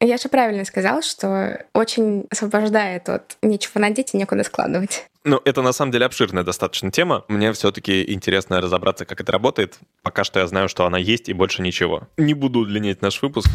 я 0.00 0.16
же 0.16 0.28
правильно 0.28 0.64
сказал, 0.64 1.02
что 1.02 1.64
очень 1.74 2.26
освобождает 2.30 3.08
от 3.08 3.36
нечего 3.42 3.78
надеть 3.78 4.14
и 4.14 4.16
некуда 4.16 4.44
складывать. 4.44 5.06
Ну, 5.24 5.38
это 5.44 5.60
на 5.60 5.72
самом 5.72 5.92
деле 5.92 6.06
обширная 6.06 6.42
достаточно 6.42 6.90
тема. 6.90 7.24
Мне 7.28 7.52
все-таки 7.52 8.10
интересно 8.10 8.62
разобраться, 8.62 9.04
как 9.04 9.20
это 9.20 9.32
работает. 9.32 9.78
Пока 10.02 10.24
что 10.24 10.40
я 10.40 10.46
знаю, 10.46 10.70
что 10.70 10.86
она 10.86 10.96
есть 10.96 11.28
и 11.28 11.34
больше 11.34 11.60
ничего. 11.60 12.08
Не 12.16 12.32
буду 12.32 12.60
удлинять 12.60 13.02
наш 13.02 13.20
выпуск. 13.20 13.50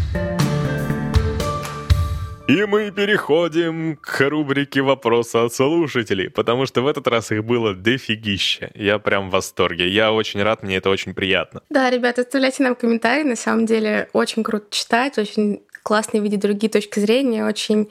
И 2.48 2.64
мы 2.66 2.92
переходим 2.92 3.96
к 3.96 4.30
рубрике 4.30 4.84
«Вопросы 4.84 5.38
от 5.38 5.52
слушателей», 5.52 6.30
потому 6.30 6.68
что 6.68 6.84
в 6.84 6.88
этот 6.88 7.08
раз 7.08 7.32
их 7.32 7.44
было 7.44 7.74
дофигища. 7.74 8.70
Я 8.76 9.00
прям 9.00 9.30
в 9.30 9.32
восторге. 9.32 9.90
Я 9.90 10.12
очень 10.12 10.44
рад, 10.44 10.62
мне 10.62 10.76
это 10.78 10.92
очень 10.92 11.16
приятно. 11.16 11.64
Да, 11.72 11.90
ребята, 11.90 12.22
оставляйте 12.22 12.62
нам 12.62 12.76
комментарии. 12.76 13.24
На 13.24 13.36
самом 13.36 13.66
деле 13.66 14.10
очень 14.14 14.44
круто 14.44 14.68
читать, 14.70 15.18
очень 15.18 15.64
классно 15.82 16.20
видеть 16.20 16.42
другие 16.42 16.70
точки 16.70 17.00
зрения, 17.00 17.46
очень... 17.46 17.90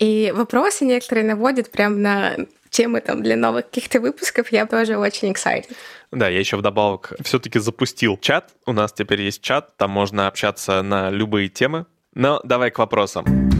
И 0.00 0.32
вопросы 0.34 0.84
некоторые 0.84 1.24
наводят 1.24 1.70
прям 1.70 2.02
на 2.02 2.34
темы 2.70 3.00
там 3.00 3.22
для 3.22 3.36
новых 3.36 3.66
каких-то 3.66 4.00
выпусков. 4.00 4.50
Я 4.50 4.66
тоже 4.66 4.96
очень 4.96 5.30
excited. 5.30 5.70
Да, 6.10 6.28
я 6.28 6.40
еще 6.40 6.56
вдобавок 6.56 7.12
все-таки 7.22 7.60
запустил 7.60 8.18
чат. 8.20 8.50
У 8.66 8.72
нас 8.72 8.92
теперь 8.92 9.22
есть 9.22 9.40
чат, 9.40 9.76
там 9.76 9.92
можно 9.92 10.26
общаться 10.26 10.82
на 10.82 11.10
любые 11.10 11.48
темы. 11.48 11.86
Но 12.12 12.40
давай 12.42 12.72
к 12.72 12.78
вопросам. 12.80 13.53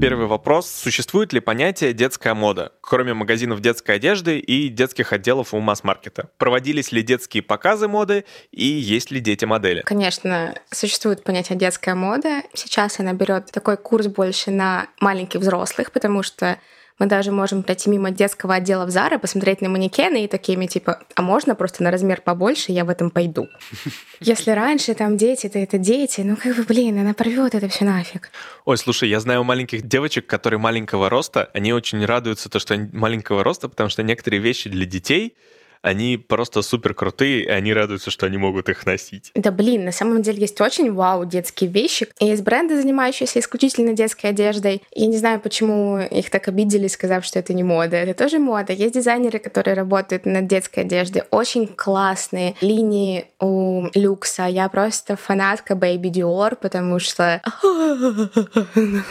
Первый 0.00 0.26
вопрос. 0.26 0.68
Существует 0.70 1.32
ли 1.32 1.40
понятие 1.40 1.92
детская 1.92 2.34
мода, 2.34 2.72
кроме 2.80 3.14
магазинов 3.14 3.60
детской 3.60 3.96
одежды 3.96 4.38
и 4.38 4.68
детских 4.68 5.12
отделов 5.12 5.54
у 5.54 5.60
масс-маркета? 5.60 6.28
Проводились 6.36 6.92
ли 6.92 7.02
детские 7.02 7.42
показы 7.42 7.88
моды 7.88 8.24
и 8.50 8.64
есть 8.64 9.10
ли 9.10 9.20
дети-модели? 9.20 9.82
Конечно, 9.82 10.54
существует 10.70 11.24
понятие 11.24 11.58
детская 11.58 11.94
мода. 11.94 12.42
Сейчас 12.52 13.00
она 13.00 13.12
берет 13.12 13.50
такой 13.52 13.76
курс 13.76 14.08
больше 14.08 14.50
на 14.50 14.88
маленьких 15.00 15.40
взрослых, 15.40 15.92
потому 15.92 16.22
что 16.22 16.58
мы 16.98 17.06
даже 17.06 17.32
можем 17.32 17.62
пройти 17.62 17.90
мимо 17.90 18.10
детского 18.10 18.54
отдела 18.54 18.86
в 18.86 18.90
Зара, 18.90 19.18
посмотреть 19.18 19.60
на 19.60 19.68
манекены 19.68 20.24
и 20.24 20.28
такими 20.28 20.66
типа, 20.66 21.00
а 21.14 21.22
можно 21.22 21.54
просто 21.54 21.82
на 21.82 21.90
размер 21.90 22.20
побольше, 22.20 22.72
я 22.72 22.84
в 22.84 22.88
этом 22.88 23.10
пойду. 23.10 23.48
Если 24.20 24.50
раньше 24.50 24.94
там 24.94 25.16
дети, 25.16 25.48
то 25.48 25.58
это 25.58 25.78
дети, 25.78 26.20
ну 26.20 26.36
как 26.36 26.56
бы, 26.56 26.62
блин, 26.62 26.98
она 26.98 27.14
порвет 27.14 27.54
это 27.54 27.68
все 27.68 27.84
нафиг. 27.84 28.30
Ой, 28.64 28.78
слушай, 28.78 29.08
я 29.08 29.20
знаю 29.20 29.44
маленьких 29.44 29.82
девочек, 29.82 30.26
которые 30.26 30.60
маленького 30.60 31.08
роста, 31.08 31.50
они 31.52 31.72
очень 31.72 32.04
радуются 32.04 32.48
то, 32.48 32.58
что 32.58 32.74
они 32.74 32.88
маленького 32.92 33.42
роста, 33.42 33.68
потому 33.68 33.88
что 33.88 34.02
некоторые 34.02 34.40
вещи 34.40 34.70
для 34.70 34.86
детей 34.86 35.36
они 35.84 36.16
просто 36.16 36.62
супер 36.62 36.94
крутые, 36.94 37.44
и 37.44 37.48
они 37.48 37.74
радуются, 37.74 38.10
что 38.10 38.24
они 38.24 38.38
могут 38.38 38.70
их 38.70 38.86
носить. 38.86 39.30
Да 39.34 39.50
блин, 39.50 39.84
на 39.84 39.92
самом 39.92 40.22
деле 40.22 40.40
есть 40.40 40.58
очень 40.60 40.90
вау 40.90 41.26
детские 41.26 41.68
вещи. 41.68 42.08
Есть 42.20 42.42
бренды, 42.42 42.80
занимающиеся 42.80 43.40
исключительно 43.40 43.92
детской 43.92 44.28
одеждой. 44.28 44.82
Я 44.94 45.06
не 45.06 45.18
знаю, 45.18 45.40
почему 45.40 45.98
их 45.98 46.30
так 46.30 46.48
обидели, 46.48 46.88
сказав, 46.88 47.26
что 47.26 47.38
это 47.38 47.52
не 47.52 47.62
мода. 47.62 47.98
Это 47.98 48.14
тоже 48.14 48.38
мода. 48.38 48.72
Есть 48.72 48.94
дизайнеры, 48.94 49.38
которые 49.38 49.74
работают 49.74 50.24
над 50.24 50.46
детской 50.46 50.80
одеждой. 50.80 51.24
Очень 51.30 51.66
классные 51.66 52.54
линии 52.62 53.26
у 53.38 53.88
люкса. 53.94 54.46
Я 54.46 54.70
просто 54.70 55.16
фанатка 55.16 55.74
Baby 55.74 56.10
Dior, 56.10 56.56
потому 56.56 56.98
что... 56.98 57.42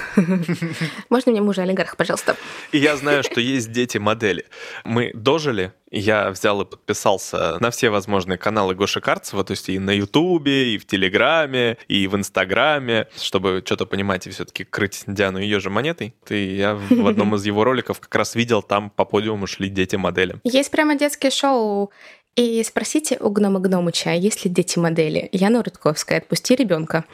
Можно 1.09 1.31
мне 1.31 1.41
мужа 1.41 1.61
олигарх, 1.61 1.95
пожалуйста? 1.97 2.35
И 2.71 2.79
я 2.79 2.97
знаю, 2.97 3.21
что 3.21 3.39
есть 3.39 3.71
дети-модели. 3.71 4.45
Мы 4.83 5.11
дожили 5.13 5.71
я 5.99 6.31
взял 6.31 6.61
и 6.61 6.65
подписался 6.65 7.57
на 7.59 7.71
все 7.71 7.89
возможные 7.89 8.37
каналы 8.37 8.75
Гоши 8.75 8.99
Карцева, 9.01 9.43
то 9.43 9.51
есть 9.51 9.69
и 9.69 9.79
на 9.79 9.91
Ютубе, 9.91 10.73
и 10.73 10.77
в 10.77 10.85
Телеграме, 10.85 11.77
и 11.87 12.07
в 12.07 12.15
Инстаграме, 12.15 13.07
чтобы 13.15 13.61
что-то 13.65 13.85
понимать 13.85 14.27
и 14.27 14.29
все-таки 14.29 14.63
крыть 14.63 15.03
Диану 15.07 15.39
ее 15.39 15.59
же 15.59 15.69
монетой. 15.69 16.15
И 16.29 16.55
я 16.55 16.75
в 16.75 17.07
одном 17.07 17.35
из 17.35 17.45
его 17.45 17.63
роликов 17.63 17.99
как 17.99 18.13
раз 18.15 18.35
видел, 18.35 18.61
там 18.61 18.89
по 18.89 19.05
подиуму 19.05 19.47
шли 19.47 19.69
дети-модели. 19.69 20.37
Есть 20.43 20.71
прямо 20.71 20.95
детские 20.95 21.31
шоу 21.31 21.91
и 22.35 22.63
спросите 22.63 23.17
у 23.19 23.29
гнома 23.29 23.59
Гномыча, 23.59 24.13
есть 24.13 24.43
ли 24.45 24.51
дети-модели. 24.51 25.29
Яна 25.31 25.61
Рудковская, 25.61 26.17
отпусти 26.17 26.55
ребенка. 26.55 27.05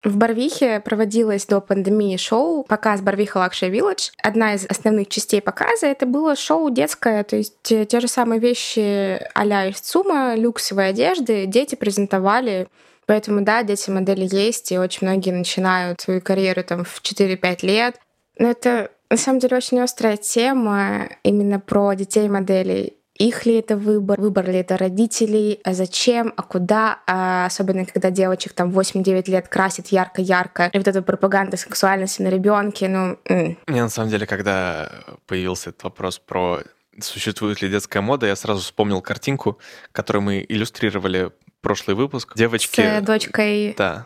В 0.04 0.18
Барвихе 0.18 0.82
проводилось 0.82 1.46
до 1.46 1.62
пандемии 1.62 2.18
шоу 2.18 2.64
показ 2.64 3.02
Барвиха 3.02 3.38
Лакши 3.38 3.68
Village. 3.68 4.12
Одна 4.22 4.54
из 4.54 4.66
основных 4.66 5.08
частей 5.08 5.42
показа 5.42 5.88
это 5.88 6.06
было 6.06 6.36
шоу 6.36 6.70
детское, 6.70 7.24
то 7.24 7.38
есть 7.38 7.56
те, 7.62 7.86
те 7.86 8.02
же 8.02 8.10
самые 8.10 8.42
вещи 8.42 9.20
а-ля 9.34 9.68
из 9.68 9.80
ЦУМа, 9.80 10.36
люксовые 10.36 10.90
одежды 10.90 11.46
дети 11.46 11.76
презентовали 11.76 12.68
Поэтому, 13.06 13.42
да, 13.44 13.64
дети 13.64 13.90
модели 13.90 14.28
есть, 14.32 14.72
и 14.72 14.78
очень 14.78 15.08
многие 15.08 15.32
начинают 15.32 16.02
свою 16.02 16.22
карьеру 16.22 16.64
там 16.64 16.86
в 16.86 17.02
4-5 17.02 17.66
лет. 17.66 18.00
Но 18.38 18.50
это 18.50 18.92
на 19.10 19.18
самом 19.18 19.40
деле 19.40 19.58
очень 19.58 19.80
острая 19.82 20.18
тема 20.18 21.10
именно 21.24 21.60
про 21.60 21.94
детей 21.94 22.30
моделей 22.30 22.98
их 23.24 23.46
ли 23.46 23.56
это 23.56 23.78
выбор, 23.78 24.20
выбор 24.20 24.50
ли 24.50 24.58
это 24.58 24.78
родителей, 24.78 25.60
а 25.64 25.74
зачем, 25.74 26.34
а 26.36 26.44
куда, 26.44 27.00
а 27.08 27.46
особенно 27.46 27.86
когда 27.86 28.10
девочек 28.10 28.54
там 28.54 28.70
8-9 28.70 29.32
лет 29.32 29.48
красит 29.48 29.88
ярко-ярко, 29.88 30.70
и 30.74 30.78
вот 30.78 30.88
эта 30.88 31.02
пропаганда 31.02 31.58
сексуальности 31.58 32.22
на 32.22 32.28
ребенке, 32.28 32.90
ну... 32.90 33.18
М. 33.26 33.58
Мне 33.68 33.82
на 33.82 33.90
самом 33.90 34.10
деле, 34.10 34.26
когда 34.26 34.92
появился 35.26 35.70
этот 35.70 35.84
вопрос 35.84 36.20
про 36.20 36.60
существует 37.00 37.62
ли 37.62 37.70
детская 37.70 38.02
мода, 38.02 38.28
я 38.28 38.36
сразу 38.36 38.62
вспомнил 38.62 39.02
картинку, 39.02 39.58
которую 39.92 40.24
мы 40.24 40.46
иллюстрировали 40.48 41.32
прошлый 41.62 41.96
выпуск. 41.96 42.34
Девочки... 42.36 42.82
С 42.82 43.02
дочкой... 43.02 43.74
Да, 43.78 44.06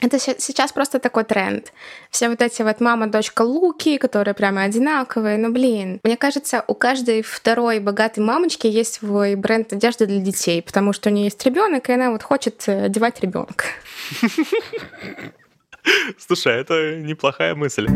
это 0.00 0.18
сейчас 0.18 0.72
просто 0.72 0.98
такой 0.98 1.24
тренд. 1.24 1.72
Все 2.10 2.28
вот 2.28 2.42
эти 2.42 2.62
вот 2.62 2.80
мама, 2.80 3.06
дочка 3.06 3.42
Луки, 3.42 3.96
которые 3.96 4.34
прямо 4.34 4.62
одинаковые. 4.62 5.38
Ну, 5.38 5.50
блин, 5.52 6.00
мне 6.02 6.16
кажется, 6.16 6.64
у 6.66 6.74
каждой 6.74 7.22
второй 7.22 7.80
богатой 7.80 8.22
мамочки 8.22 8.66
есть 8.66 8.94
свой 8.94 9.36
бренд 9.36 9.72
одежды 9.72 10.06
для 10.06 10.18
детей, 10.18 10.60
потому 10.60 10.92
что 10.92 11.08
у 11.08 11.12
нее 11.12 11.24
есть 11.24 11.44
ребенок, 11.46 11.88
и 11.88 11.92
она 11.92 12.10
вот 12.10 12.22
хочет 12.22 12.64
э, 12.66 12.84
одевать 12.86 13.20
ребенка. 13.20 13.64
Слушай, 16.18 16.60
это 16.60 16.96
неплохая 16.96 17.54
мысль. 17.54 17.86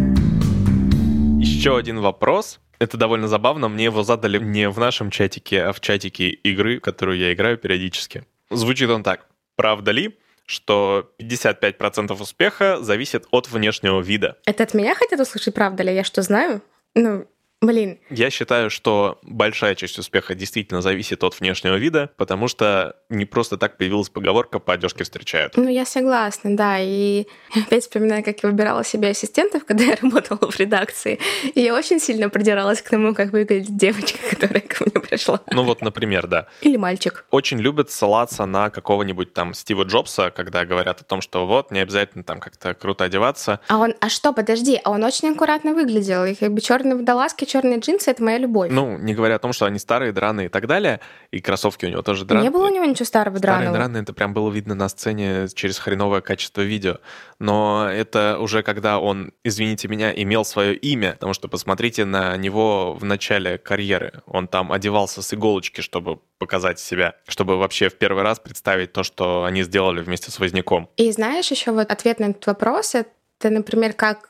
Еще 1.39 1.77
один 1.77 2.01
вопрос. 2.01 2.61
Это 2.79 2.97
довольно 2.97 3.29
забавно. 3.29 3.69
Мне 3.69 3.85
его 3.85 4.03
задали 4.03 4.39
не 4.39 4.71
в 4.71 4.79
нашем 4.79 5.11
чатике, 5.11 5.65
а 5.65 5.73
в 5.73 5.81
чатике 5.81 6.29
игры, 6.31 6.81
которую 6.81 7.19
я 7.19 7.33
играю 7.35 7.59
периодически. 7.59 8.25
Звучит 8.49 8.89
он 8.89 9.03
так. 9.03 9.27
Правда 9.57 9.91
ли, 9.91 10.17
что 10.51 11.13
55% 11.21 12.21
успеха 12.21 12.79
зависит 12.81 13.25
от 13.31 13.49
внешнего 13.49 14.01
вида. 14.01 14.37
Это 14.47 14.65
от 14.65 14.75
меня 14.75 14.97
хотят 14.97 15.21
услышать, 15.21 15.55
правда 15.55 15.85
ли? 15.85 15.95
Я 15.95 16.03
что, 16.03 16.23
знаю? 16.23 16.61
Ну, 16.97 17.27
Блин. 17.63 17.99
Я 18.09 18.31
считаю, 18.31 18.71
что 18.71 19.19
большая 19.23 19.75
часть 19.75 19.99
успеха 19.99 20.35
действительно 20.35 20.81
зависит 20.81 21.23
от 21.23 21.39
внешнего 21.39 21.75
вида, 21.75 22.11
потому 22.17 22.49
что 22.49 22.97
не 23.11 23.27
просто 23.27 23.59
так 23.59 23.77
появилась 23.77 24.09
поговорка 24.09 24.59
«по 24.59 24.73
одежке 24.73 25.05
встречают». 25.05 25.59
Ну, 25.59 25.69
я 25.69 25.85
согласна, 25.85 26.57
да. 26.57 26.79
И 26.81 27.27
опять 27.55 27.83
вспоминаю, 27.83 28.25
как 28.25 28.43
я 28.43 28.49
выбирала 28.49 28.83
себе 28.83 29.09
ассистентов, 29.09 29.65
когда 29.67 29.85
я 29.85 29.97
работала 30.01 30.51
в 30.51 30.59
редакции. 30.59 31.19
И 31.55 31.61
я 31.61 31.75
очень 31.75 32.01
сильно 32.01 32.31
придиралась 32.31 32.81
к 32.81 32.89
тому, 32.89 33.15
как 33.15 33.33
выглядит 33.33 33.77
девочка, 33.77 34.19
которая 34.31 34.63
ко 34.63 34.85
мне 34.85 34.99
пришла. 35.07 35.41
Ну 35.53 35.63
вот, 35.63 35.83
например, 35.83 36.29
да. 36.29 36.47
Или 36.63 36.79
мальчик. 36.79 37.27
Очень 37.31 37.59
любят 37.59 37.91
ссылаться 37.91 38.47
на 38.47 38.71
какого-нибудь 38.71 39.35
там 39.35 39.53
Стива 39.53 39.83
Джобса, 39.83 40.31
когда 40.35 40.65
говорят 40.65 41.03
о 41.03 41.05
том, 41.05 41.21
что 41.21 41.47
вот, 41.47 41.71
не 41.71 41.81
обязательно 41.81 42.25
там 42.25 42.41
как-то 42.41 42.73
круто 42.73 43.05
одеваться. 43.05 43.61
А 43.69 43.77
он, 43.77 43.93
а 44.01 44.09
что, 44.09 44.33
подожди, 44.33 44.81
а 44.83 44.91
он 44.93 45.05
очень 45.05 45.29
аккуратно 45.29 45.75
выглядел. 45.75 46.25
И 46.25 46.35
как 46.35 46.55
бы 46.55 46.63
черные 46.63 46.95
водолазки, 46.95 47.50
черные 47.51 47.79
джинсы— 47.79 48.11
это 48.13 48.23
моя 48.23 48.39
любовь. 48.39 48.71
Ну, 48.71 48.97
не 48.99 49.15
говоря 49.15 49.37
о 49.37 49.39
том, 49.39 49.53
что 49.53 49.67
они 49.67 49.79
старые, 49.79 50.13
драные 50.13 50.47
и 50.47 50.49
так 50.49 50.67
далее, 50.67 51.01
и 51.31 51.41
кроссовки 51.41 51.87
у 51.87 51.89
него 51.89 52.03
тоже 52.03 52.25
драные. 52.25 52.45
Не 52.45 52.51
было 52.51 52.67
у 52.67 52.75
него 52.75 52.85
ничего 52.85 53.05
старого 53.05 53.37
Старые 53.37 53.69
драного. 53.69 53.77
драные, 53.77 54.03
это 54.03 54.13
прям 54.13 54.33
было 54.33 54.51
видно 54.51 54.75
на 54.75 54.89
сцене 54.89 55.49
через 55.55 55.79
хреновое 55.79 56.21
качество 56.21 56.61
видео. 56.63 56.99
Но 57.39 57.89
это 57.91 58.39
уже 58.39 58.63
когда 58.63 58.99
он, 58.99 59.33
извините 59.45 59.89
меня, 59.89 60.13
имел 60.13 60.45
свое 60.45 60.77
имя, 60.77 61.13
потому 61.13 61.35
что 61.35 61.49
посмотрите 61.49 62.05
на 62.05 62.37
него 62.37 62.95
в 62.95 63.05
начале 63.05 63.59
карьеры. 63.59 64.23
Он 64.27 64.47
там 64.49 64.73
одевался 64.73 65.23
с 65.23 65.35
иголочки, 65.35 65.81
чтобы 65.81 66.21
показать 66.39 66.79
себя, 66.79 67.15
чтобы 67.27 67.57
вообще 67.59 67.89
в 67.89 67.95
первый 67.97 68.23
раз 68.23 68.41
представить 68.41 68.93
то, 68.93 69.03
что 69.03 69.45
они 69.45 69.63
сделали 69.63 70.01
вместе 70.01 70.31
с 70.31 70.39
Возняком. 70.39 70.89
И 70.97 71.11
знаешь, 71.13 71.51
еще 71.51 71.73
вот 71.73 71.91
ответ 71.91 72.19
на 72.21 72.25
этот 72.27 72.47
вопрос— 72.47 72.95
это, 72.95 73.11
например, 73.49 73.95
как 73.95 74.29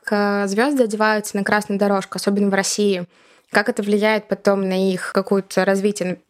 звезды 0.48 0.84
одеваются 0.84 1.36
на 1.36 1.42
красную 1.42 1.78
дорожку, 1.78 2.18
особенно 2.18 2.50
в 2.50 2.54
России. 2.54 3.06
Как 3.50 3.68
это 3.68 3.82
влияет 3.82 4.28
потом 4.28 4.68
на 4.68 4.92
их 4.92 5.12
какое-то 5.12 5.64
развитие. 5.64 6.20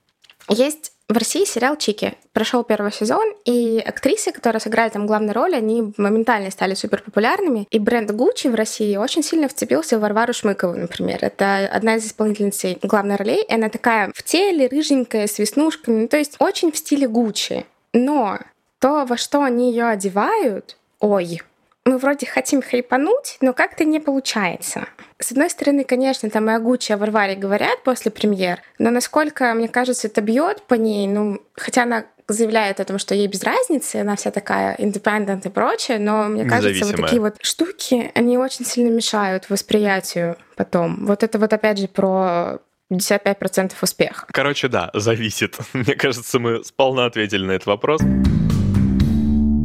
Есть 0.49 0.93
в 1.09 1.17
России 1.17 1.45
сериал 1.45 1.77
«Чики». 1.77 2.15
Прошел 2.33 2.63
первый 2.65 2.93
сезон, 2.93 3.35
и 3.45 3.83
актрисы, 3.85 4.31
которые 4.33 4.61
сыграли 4.61 4.91
там 4.91 5.07
главную 5.07 5.35
роль, 5.35 5.57
они 5.57 5.93
моментально 5.97 6.51
стали 6.51 6.75
супер 6.75 7.03
популярными. 7.03 7.67
И 7.71 7.79
бренд 7.81 8.11
Gucci 8.13 8.49
в 8.49 8.55
России 8.55 8.97
очень 8.97 9.23
сильно 9.23 9.49
вцепился 9.49 9.99
в 9.99 10.01
Варвару 10.01 10.33
Шмыкову, 10.33 10.75
например. 10.75 11.19
Это 11.21 11.69
одна 11.71 11.97
из 11.97 12.07
исполнительниц 12.07 12.79
главной 12.83 13.17
ролей. 13.17 13.45
И 13.47 13.53
она 13.53 13.69
такая 13.69 14.13
в 14.15 14.23
теле, 14.23 14.69
рыженькая, 14.69 15.27
с 15.27 15.39
веснушками. 15.39 16.03
Ну, 16.03 16.09
то 16.09 16.17
есть 16.17 16.37
очень 16.39 16.71
в 16.71 16.77
стиле 16.77 17.09
Gucci. 17.09 17.65
Но 17.93 18.39
то, 18.79 19.05
во 19.05 19.17
что 19.17 19.43
они 19.43 19.71
ее 19.71 19.87
одевают, 19.89 20.77
ой, 21.01 21.43
мы 21.85 21.99
вроде 21.99 22.27
хотим 22.27 22.63
хайпануть, 22.63 23.39
но 23.41 23.53
как-то 23.53 23.85
не 23.85 24.01
получается. 24.01 24.87
С 25.19 25.33
одной 25.33 25.51
стороны, 25.51 25.85
конечно, 25.85 26.31
там 26.31 26.51
и 26.51 26.55
о 26.55 26.59
Гуччи, 26.59 26.93
о 26.93 26.97
Варваре 26.97 27.35
говорят 27.35 27.83
после 27.83 28.11
премьер, 28.11 28.61
но 28.79 28.91
насколько, 28.91 29.53
мне 29.55 29.69
кажется, 29.69 30.09
это 30.09 30.21
бьет 30.21 30.63
по 30.63 30.75
ней, 30.75 31.07
ну, 31.07 31.41
хотя 31.55 31.85
она 31.85 32.05
заявляет 32.29 32.81
о 32.81 32.85
том, 32.85 32.99
что 32.99 33.15
ей 33.15 33.27
без 33.27 33.43
разницы, 33.43 33.97
она 33.97 34.17
вся 34.17 34.31
такая 34.31 34.77
independent 34.77 35.47
и 35.47 35.51
прочее, 35.51 35.99
но 35.99 36.25
мне 36.25 36.45
кажется, 36.45 36.85
вот 36.85 36.97
такие 36.97 37.21
вот 37.21 37.37
штуки, 37.41 38.11
они 38.15 38.39
очень 38.39 38.65
сильно 38.65 38.91
мешают 38.91 39.51
восприятию 39.51 40.37
потом. 40.57 41.07
Вот 41.07 41.23
это 41.23 41.39
вот 41.39 41.53
опять 41.53 41.79
же 41.79 41.89
про 41.89 42.61
55% 42.93 43.73
успеха. 43.81 44.27
Короче, 44.33 44.69
да, 44.69 44.91
зависит. 44.95 45.59
Мне 45.73 45.95
кажется, 45.95 46.39
мы 46.39 46.65
сполна 46.65 47.07
ответили 47.07 47.45
на 47.45 47.53
этот 47.53 47.67
вопрос. 47.67 48.01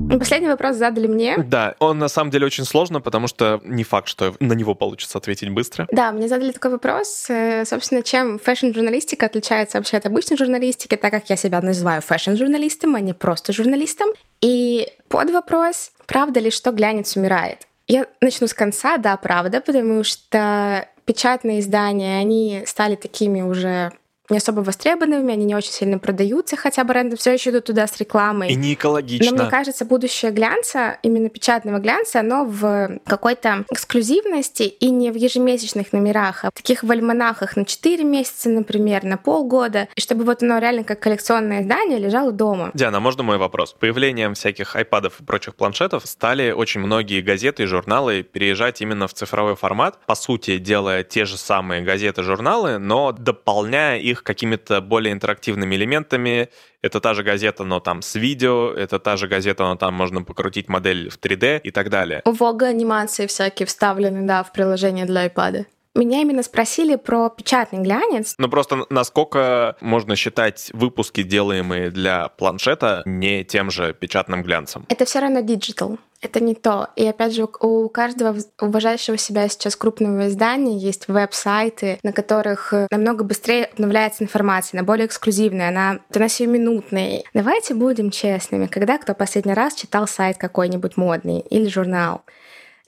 Последний 0.10 0.48
вопрос 0.48 0.76
задали 0.76 1.08
мне. 1.08 1.38
Да, 1.38 1.76
он 1.80 2.00
на 2.00 2.08
самом 2.08 2.32
деле 2.32 2.46
очень 2.46 2.66
сложно, 2.66 3.02
потому 3.02 3.28
что 3.28 3.62
не 3.64 3.84
факт, 3.84 4.08
что 4.08 4.36
на 4.40 4.54
него 4.54 4.76
получится 4.76 5.18
ответить 5.18 5.50
быстро. 5.50 5.88
Да, 5.92 6.12
мне 6.12 6.28
задали 6.28 6.52
такой 6.52 6.72
вопрос. 6.72 7.26
Э, 7.30 7.66
собственно, 7.66 8.04
чем 8.04 8.40
фэшн-журналистика 8.40 9.26
отличается 9.26 9.78
вообще 9.78 9.98
от 9.98 10.06
обычной 10.06 10.38
журналистики, 10.38 10.96
так 10.96 11.12
как 11.12 11.30
я 11.30 11.36
себя 11.36 11.62
называю 11.62 12.02
фэшн-журналистом, 12.02 12.96
а 12.96 13.00
не 13.00 13.14
просто 13.14 13.54
журналистом. 13.54 14.10
И 14.42 14.88
под 15.10 15.32
вопрос, 15.32 15.92
правда 16.06 16.40
ли, 16.40 16.52
что 16.52 16.72
глянец 16.72 17.16
умирает? 17.16 17.68
Я 17.88 18.08
начну 18.22 18.48
с 18.48 18.54
конца, 18.54 18.98
да, 18.98 19.16
правда, 19.18 19.62
потому 19.62 20.04
что 20.04 20.88
печатные 21.06 21.60
издания, 21.60 22.18
они 22.18 22.64
стали 22.66 22.96
такими 22.96 23.42
уже 23.42 23.92
не 24.30 24.38
особо 24.38 24.62
востребованными, 24.62 25.34
они 25.34 25.46
не 25.46 25.56
очень 25.56 25.72
сильно 25.72 26.00
продаются, 26.00 26.56
хотя 26.56 26.84
бренды 26.84 27.16
все 27.16 27.34
еще 27.34 27.52
идут 27.52 27.66
туда 27.66 27.88
с 27.88 27.98
рекламой. 27.98 28.50
И 28.50 28.56
не 28.56 28.74
экологично. 28.74 29.32
Но 29.32 29.44
мне 29.44 29.50
кажется, 29.50 29.86
будущее 29.86 30.32
глянца, 30.32 30.98
именно 31.04 31.30
печатного 31.30 31.80
глянца, 31.80 32.20
оно 32.20 32.46
в 32.46 33.00
какой-то 33.06 33.66
эксклюзивности 33.72 34.64
и 34.64 34.90
не 34.90 35.12
в 35.12 35.16
ежемесячных 35.16 35.94
номерах, 35.94 36.46
а 36.46 36.50
в 36.50 36.54
таких 36.54 36.84
в 36.84 36.92
альманахах 36.92 37.56
на 37.56 37.66
4 37.66 38.04
месяца, 38.04 38.50
например, 38.50 39.04
на 39.04 39.18
полгода, 39.18 39.88
и 39.96 40.02
чтобы 40.02 40.24
вот 40.24 40.42
оно 40.44 40.60
реально 40.60 40.84
как 40.84 41.00
коллекционное 41.00 41.62
издание 41.62 42.00
лежало 42.00 42.32
дома. 42.32 42.72
Диана, 42.74 43.00
можно 43.00 43.24
мой 43.24 43.38
вопрос? 43.38 43.74
Появлением 43.74 44.34
всяких 44.34 44.76
айпадов 44.76 45.20
и 45.20 45.24
прочих 45.24 45.56
планшетов 45.56 46.06
стали 46.06 46.52
очень 46.52 46.82
многие 46.82 47.22
газеты 47.22 47.64
и 47.64 47.66
журналы 47.66 48.24
переезжать 48.24 48.82
именно 48.82 49.08
в 49.08 49.14
цифровой 49.14 49.56
формат, 49.56 50.00
по 50.06 50.16
сути, 50.16 50.58
делая 50.58 51.04
те 51.04 51.26
же 51.26 51.38
самые 51.38 51.82
газеты 51.82 52.22
и 52.22 52.24
журналы, 52.24 52.78
но 52.78 53.12
дополняя 53.12 54.00
их 54.00 54.15
их 54.16 54.24
какими-то 54.24 54.82
более 54.82 55.14
интерактивными 55.14 55.76
элементами. 55.76 56.50
Это 56.82 57.00
та 57.00 57.14
же 57.14 57.24
газета, 57.24 57.64
но 57.64 57.80
там 57.80 58.02
с 58.02 58.16
видео, 58.16 58.72
это 58.74 59.00
та 59.00 59.18
же 59.18 59.28
газета, 59.28 59.64
но 59.64 59.76
там 59.76 59.94
можно 59.94 60.24
покрутить 60.24 60.70
модель 60.70 61.10
в 61.10 61.20
3D 61.20 61.60
и 61.64 61.72
так 61.72 61.90
далее. 61.90 62.22
У 62.26 62.32
Vogue 62.32 62.64
анимации 62.64 63.28
всякие 63.28 63.66
вставлены, 63.66 64.28
да, 64.28 64.44
в 64.44 64.52
приложение 64.52 65.06
для 65.06 65.28
iPad. 65.28 65.66
Меня 65.96 66.22
именно 66.22 66.44
спросили 66.44 66.98
про 66.98 67.30
печатный 67.30 67.80
глянец. 67.80 68.36
Ну 68.38 68.50
просто 68.50 68.86
насколько 68.90 69.78
можно 69.80 70.18
считать 70.18 70.70
выпуски, 70.74 71.24
делаемые 71.24 71.90
для 71.90 72.28
планшета, 72.28 73.02
не 73.06 73.46
тем 73.46 73.72
же 73.72 73.94
печатным 73.94 74.44
глянцем? 74.44 74.86
Это 74.90 75.06
все 75.06 75.20
равно 75.22 75.40
диджитал. 75.40 75.98
Это 76.22 76.42
не 76.42 76.54
то. 76.54 76.90
И 76.96 77.06
опять 77.06 77.34
же, 77.36 77.48
у 77.60 77.88
каждого 77.88 78.36
уважающего 78.60 79.16
себя 79.16 79.48
сейчас 79.48 79.76
крупного 79.76 80.28
издания 80.28 80.78
есть 80.78 81.08
веб-сайты, 81.08 82.00
на 82.04 82.12
которых 82.12 82.74
намного 82.92 83.24
быстрее 83.24 83.66
обновляется 83.66 84.24
информация, 84.24 84.80
она 84.80 84.86
более 84.86 85.06
эксклюзивная, 85.06 85.70
она, 85.70 86.00
она 86.14 86.28
сиюминутная. 86.28 87.24
Давайте 87.34 87.74
будем 87.74 88.10
честными. 88.10 88.66
Когда 88.66 88.98
кто 88.98 89.14
последний 89.14 89.54
раз 89.54 89.76
читал 89.76 90.08
сайт 90.08 90.38
какой-нибудь 90.38 90.98
модный 90.98 91.40
или 91.40 91.68
журнал? 91.68 92.24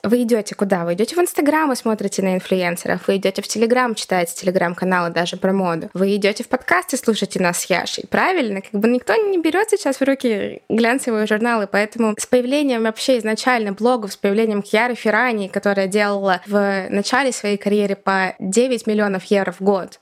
Вы 0.03 0.23
идете 0.23 0.53
куда? 0.55 0.86
Вы 0.86 0.93
идете 0.93 1.15
в 1.15 1.19
Инстаграм 1.19 1.71
и 1.71 1.75
смотрите 1.75 2.21
на 2.21 2.36
инфлюенсеров. 2.36 3.07
Вы 3.07 3.17
идете 3.17 3.41
в 3.41 3.47
Телеграм, 3.47 3.95
читаете 3.95 4.36
телеграм-каналы 4.36 5.10
даже 5.10 5.38
про 5.38 5.53
моду. 5.53 5.89
Вы 5.93 6.15
идете 6.15 6.43
в 6.43 6.47
подкасты, 6.47 6.97
слушаете 6.97 7.41
нас 7.41 7.62
с 7.62 7.65
Яшей. 7.65 8.05
Правильно? 8.07 8.62
Как 8.62 8.79
бы 8.79 8.88
никто 8.88 9.15
не 9.15 9.39
берет 9.39 9.69
сейчас 9.71 9.99
в 9.99 10.03
руки 10.03 10.62
глянцевые 10.69 11.25
журналы, 11.25 11.67
поэтому 11.67 12.15
с 12.17 12.25
появлением 12.27 12.83
вообще 12.83 13.17
изначально 13.17 13.73
блогов, 13.73 14.13
с 14.13 14.17
появлением 14.17 14.62
Кьяры 14.62 14.93
Ферраньи, 14.93 15.47
которая 15.47 15.88
делала 15.88 16.41
в 16.45 16.88
начале 16.89 17.31
своей 17.31 17.57
карьеры 17.57 17.95
по 17.95 18.36
9 18.39 18.86
миллионов 18.86 19.25
евро 19.25 19.51
в 19.51 19.62
год, 19.62 19.99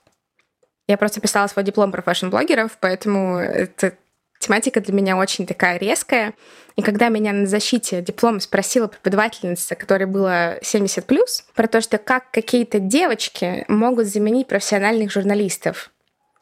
я 0.88 0.97
просто 0.97 1.19
писала 1.19 1.47
свой 1.47 1.65
диплом 1.65 1.91
про 1.91 2.01
фэшн-блогеров, 2.01 2.77
поэтому 2.79 3.38
это 3.38 3.93
тематика 4.39 4.81
для 4.81 4.93
меня 4.93 5.17
очень 5.17 5.47
такая 5.47 5.77
резкая. 5.77 6.34
И 6.76 6.82
когда 6.82 7.08
меня 7.08 7.32
на 7.32 7.46
защите 7.46 8.02
диплома 8.02 8.40
спросила 8.40 8.88
преподавательница, 8.88 9.76
которой 9.76 10.06
было 10.06 10.58
70 10.62 11.06
плюс, 11.06 11.46
про 11.56 11.68
то, 11.68 11.80
что 11.80 11.98
как 11.98 12.32
какие-то 12.32 12.80
девочки 12.80 13.64
могут 13.70 14.08
заменить 14.08 14.48
профессиональных 14.48 15.12
журналистов. 15.12 15.92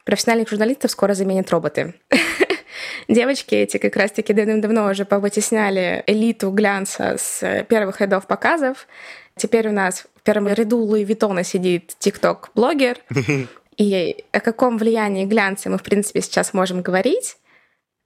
Профессиональных 0.05 0.49
журналистов 0.49 0.89
скоро 0.89 1.13
заменят 1.13 1.51
роботы. 1.51 1.93
Девочки 3.07 3.53
эти 3.53 3.77
как 3.77 3.95
раз-таки 3.95 4.33
давным-давно 4.33 4.89
уже 4.89 5.05
повытесняли 5.05 6.03
элиту 6.07 6.49
глянца 6.49 7.15
с 7.17 7.63
первых 7.69 8.01
рядов 8.01 8.25
показов. 8.25 8.87
Теперь 9.35 9.67
у 9.67 9.71
нас 9.71 10.07
в 10.15 10.23
первом 10.23 10.47
ряду 10.47 10.79
Луи 10.79 11.03
Виттона 11.03 11.43
сидит 11.43 11.95
тикток-блогер. 11.99 12.97
И 13.77 14.25
о 14.31 14.39
каком 14.39 14.77
влиянии 14.77 15.25
глянца 15.25 15.69
мы, 15.69 15.77
в 15.77 15.83
принципе, 15.83 16.21
сейчас 16.21 16.53
можем 16.53 16.81
говорить 16.81 17.37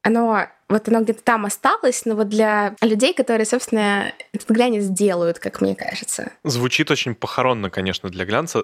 оно 0.08 0.48
вот 0.70 0.88
оно 0.90 1.02
где-то 1.02 1.24
там 1.24 1.46
осталось, 1.46 2.04
но 2.06 2.16
вот 2.16 2.28
для 2.30 2.76
людей, 2.82 3.14
которые, 3.14 3.46
собственно, 3.46 4.12
этот 4.34 4.50
глянец 4.50 4.86
делают, 4.86 5.40
как 5.40 5.62
мне 5.62 5.76
кажется. 5.76 6.32
Звучит 6.44 6.92
очень 6.92 7.16
похоронно, 7.16 7.70
конечно, 7.70 8.10
для 8.10 8.26
глянца. 8.26 8.64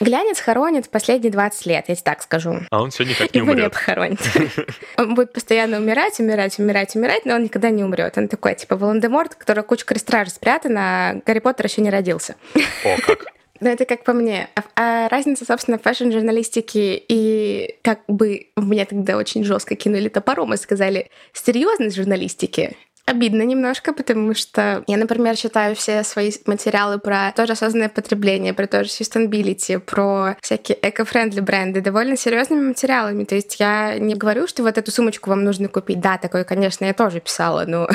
Глянец 0.00 0.40
хоронит 0.40 0.88
последние 0.90 1.30
20 1.30 1.66
лет, 1.66 1.84
я 1.88 1.94
тебе 1.94 2.02
так 2.04 2.22
скажу. 2.22 2.60
А 2.70 2.82
он 2.82 2.90
все 2.90 3.04
никак 3.04 3.32
не 3.32 3.38
Его 3.38 3.52
умрет. 3.52 3.64
не 3.66 3.70
похоронит. 3.70 4.20
Он 4.96 5.14
будет 5.14 5.32
постоянно 5.32 5.78
умирать, 5.78 6.18
умирать, 6.20 6.58
умирать, 6.58 6.94
умирать, 6.96 7.24
но 7.24 7.34
он 7.34 7.44
никогда 7.44 7.70
не 7.70 7.84
умрет. 7.84 8.16
Он 8.18 8.28
такой, 8.28 8.54
типа 8.54 8.76
Волан-де-Морт, 8.76 9.34
который 9.34 9.62
куча 9.64 9.84
крестражей 9.84 10.32
спрятана, 10.32 11.10
а 11.10 11.14
Гарри 11.26 11.40
Поттер 11.40 11.66
еще 11.66 11.82
не 11.82 11.90
родился. 11.90 12.36
О, 12.84 12.96
как. 13.06 13.24
Ну, 13.64 13.70
это 13.70 13.86
как 13.86 14.04
по 14.04 14.12
мне. 14.12 14.50
А, 14.56 14.62
а 14.76 15.08
разница, 15.08 15.46
собственно, 15.46 15.78
фэшн-журналистики 15.78 17.02
и 17.08 17.76
как 17.80 18.00
бы 18.08 18.48
меня 18.56 18.84
тогда 18.84 19.16
очень 19.16 19.42
жестко 19.42 19.74
кинули 19.74 20.10
топором 20.10 20.52
и 20.52 20.58
сказали, 20.58 21.08
серьезность 21.32 21.96
журналистики 21.96 22.76
Обидно 23.06 23.42
немножко, 23.42 23.92
потому 23.92 24.34
что 24.34 24.82
я, 24.86 24.96
например, 24.98 25.36
считаю 25.36 25.74
все 25.76 26.02
свои 26.04 26.30
материалы 26.46 26.98
про 26.98 27.32
тоже 27.32 27.52
осознанное 27.52 27.90
потребление, 27.90 28.54
про 28.54 28.66
тоже 28.66 28.88
sustainability, 28.88 29.78
про 29.78 30.36
всякие 30.42 30.78
эко-френдли 30.80 31.40
бренды 31.40 31.80
довольно 31.82 32.16
серьезными 32.16 32.68
материалами. 32.68 33.24
То 33.24 33.34
есть 33.34 33.60
я 33.60 33.98
не 33.98 34.14
говорю, 34.14 34.46
что 34.46 34.62
вот 34.62 34.76
эту 34.76 34.90
сумочку 34.90 35.28
вам 35.30 35.44
нужно 35.44 35.68
купить. 35.68 36.00
Да, 36.00 36.16
такое, 36.18 36.44
конечно, 36.44 36.86
я 36.86 36.94
тоже 36.94 37.20
писала, 37.20 37.64
но 37.66 37.88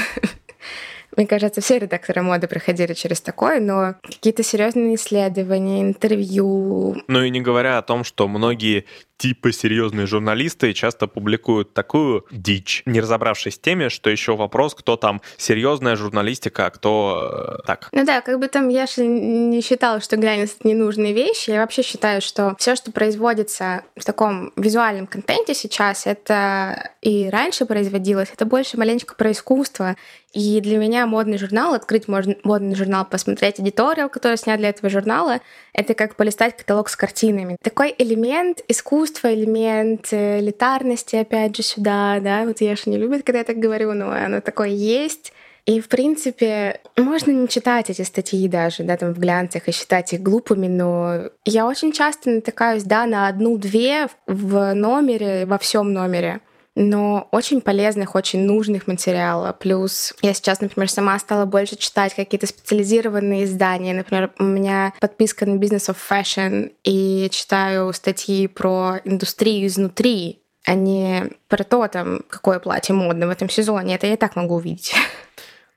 Мне 1.15 1.27
кажется, 1.27 1.61
все 1.61 1.79
редакторы 1.79 2.21
моды 2.21 2.47
проходили 2.47 2.93
через 2.93 3.21
такое, 3.21 3.59
но 3.59 3.95
какие-то 4.03 4.43
серьезные 4.43 4.95
исследования, 4.95 5.81
интервью. 5.81 6.97
Ну 7.07 7.23
и 7.23 7.29
не 7.29 7.41
говоря 7.41 7.77
о 7.77 7.81
том, 7.81 8.03
что 8.03 8.27
многие 8.27 8.85
типа 9.19 9.51
серьезные 9.51 10.07
журналисты 10.07 10.73
часто 10.73 11.05
публикуют 11.05 11.73
такую 11.73 12.25
дичь, 12.31 12.83
не 12.85 13.01
разобравшись 13.01 13.57
в 13.57 13.61
теме, 13.61 13.89
что 13.89 14.09
еще 14.09 14.35
вопрос, 14.35 14.73
кто 14.73 14.95
там 14.95 15.21
серьезная 15.37 15.97
журналистика, 15.97 16.67
а 16.67 16.69
кто 16.69 17.59
э, 17.59 17.67
так. 17.67 17.89
Ну 17.91 18.05
да, 18.05 18.21
как 18.21 18.39
бы 18.39 18.47
там 18.47 18.69
я 18.69 18.87
же 18.87 19.05
не 19.05 19.61
считала, 19.61 19.99
что 19.99 20.15
глянец— 20.15 20.55
это 20.59 20.67
ненужные 20.69 21.13
вещи. 21.13 21.51
Я 21.51 21.61
вообще 21.61 21.83
считаю, 21.83 22.21
что 22.21 22.55
все, 22.57 22.75
что 22.75 22.93
производится 22.93 23.83
в 23.97 24.05
таком 24.05 24.53
визуальном 24.55 25.05
контенте 25.05 25.53
сейчас, 25.53 26.07
это 26.07 26.91
и 27.01 27.29
раньше 27.29 27.65
производилось, 27.65 28.29
это 28.33 28.45
больше 28.45 28.77
маленько 28.77 29.15
про 29.15 29.31
искусство. 29.31 29.97
И 30.31 30.61
для 30.61 30.77
меня 30.77 31.07
модный 31.07 31.39
журнал, 31.39 31.73
открыть 31.73 32.07
модный 32.07 32.75
журнал, 32.75 33.03
посмотреть 33.03 33.59
эдиториал, 33.59 34.09
который 34.09 34.37
снят 34.37 34.59
для 34.59 34.69
этого 34.69 34.89
журнала, 34.89 35.39
это 35.73 35.95
как 35.95 36.15
полистать 36.15 36.55
каталог 36.55 36.87
с 36.89 36.95
картинами. 36.95 37.57
Такой 37.63 37.95
элемент 37.97 38.61
искусства 38.67 39.08
искусство, 39.09 39.33
элемент 39.33 40.07
элитарности, 40.11 41.15
опять 41.15 41.55
же, 41.55 41.63
сюда, 41.63 42.19
да, 42.21 42.45
вот 42.45 42.61
Яша 42.61 42.89
не 42.89 42.97
любит, 42.97 43.23
когда 43.25 43.39
я 43.39 43.45
так 43.45 43.57
говорю, 43.57 43.93
но 43.93 44.11
оно 44.11 44.41
такое 44.41 44.69
есть. 44.69 45.33
И, 45.65 45.81
в 45.81 45.87
принципе, 45.87 46.79
можно 46.97 47.31
не 47.31 47.47
читать 47.47 47.89
эти 47.89 48.01
статьи 48.01 48.47
даже, 48.47 48.83
да, 48.83 48.97
там 48.97 49.13
в 49.13 49.19
глянцах 49.19 49.67
и 49.67 49.71
считать 49.71 50.13
их 50.13 50.21
глупыми, 50.21 50.67
но 50.67 51.29
я 51.45 51.67
очень 51.67 51.91
часто 51.91 52.29
натыкаюсь, 52.29 52.83
да, 52.83 53.05
на 53.05 53.27
одну-две 53.27 54.07
в 54.25 54.73
номере, 54.73 55.45
во 55.45 55.57
всем 55.57 55.93
номере 55.93 56.39
но 56.81 57.27
очень 57.31 57.59
полезных, 57.59 58.15
очень 58.15 58.45
нужных 58.45 58.87
материалов. 58.87 59.59
Плюс 59.59 60.13
я 60.21 60.33
сейчас, 60.33 60.61
например, 60.61 60.89
сама 60.89 61.19
стала 61.19 61.43
больше 61.43 61.75
читать 61.75 62.15
какие-то 62.15 62.47
специализированные 62.47 63.43
издания. 63.43 63.93
Например, 63.93 64.31
у 64.39 64.43
меня 64.43 64.93
подписка 65.01 65.45
на 65.45 65.55
Business 65.55 65.93
of 65.93 65.97
Fashion, 66.09 66.71
и 66.85 67.27
читаю 67.31 67.91
статьи 67.91 68.47
про 68.47 69.01
индустрию 69.03 69.67
изнутри, 69.67 70.39
а 70.63 70.73
не 70.73 71.31
про 71.49 71.65
то, 71.65 71.85
там, 71.89 72.21
какое 72.29 72.59
платье 72.59 72.95
модно 72.95 73.27
в 73.27 73.31
этом 73.31 73.49
сезоне. 73.49 73.95
Это 73.95 74.07
я 74.07 74.13
и 74.13 74.17
так 74.17 74.37
могу 74.37 74.55
увидеть. 74.55 74.95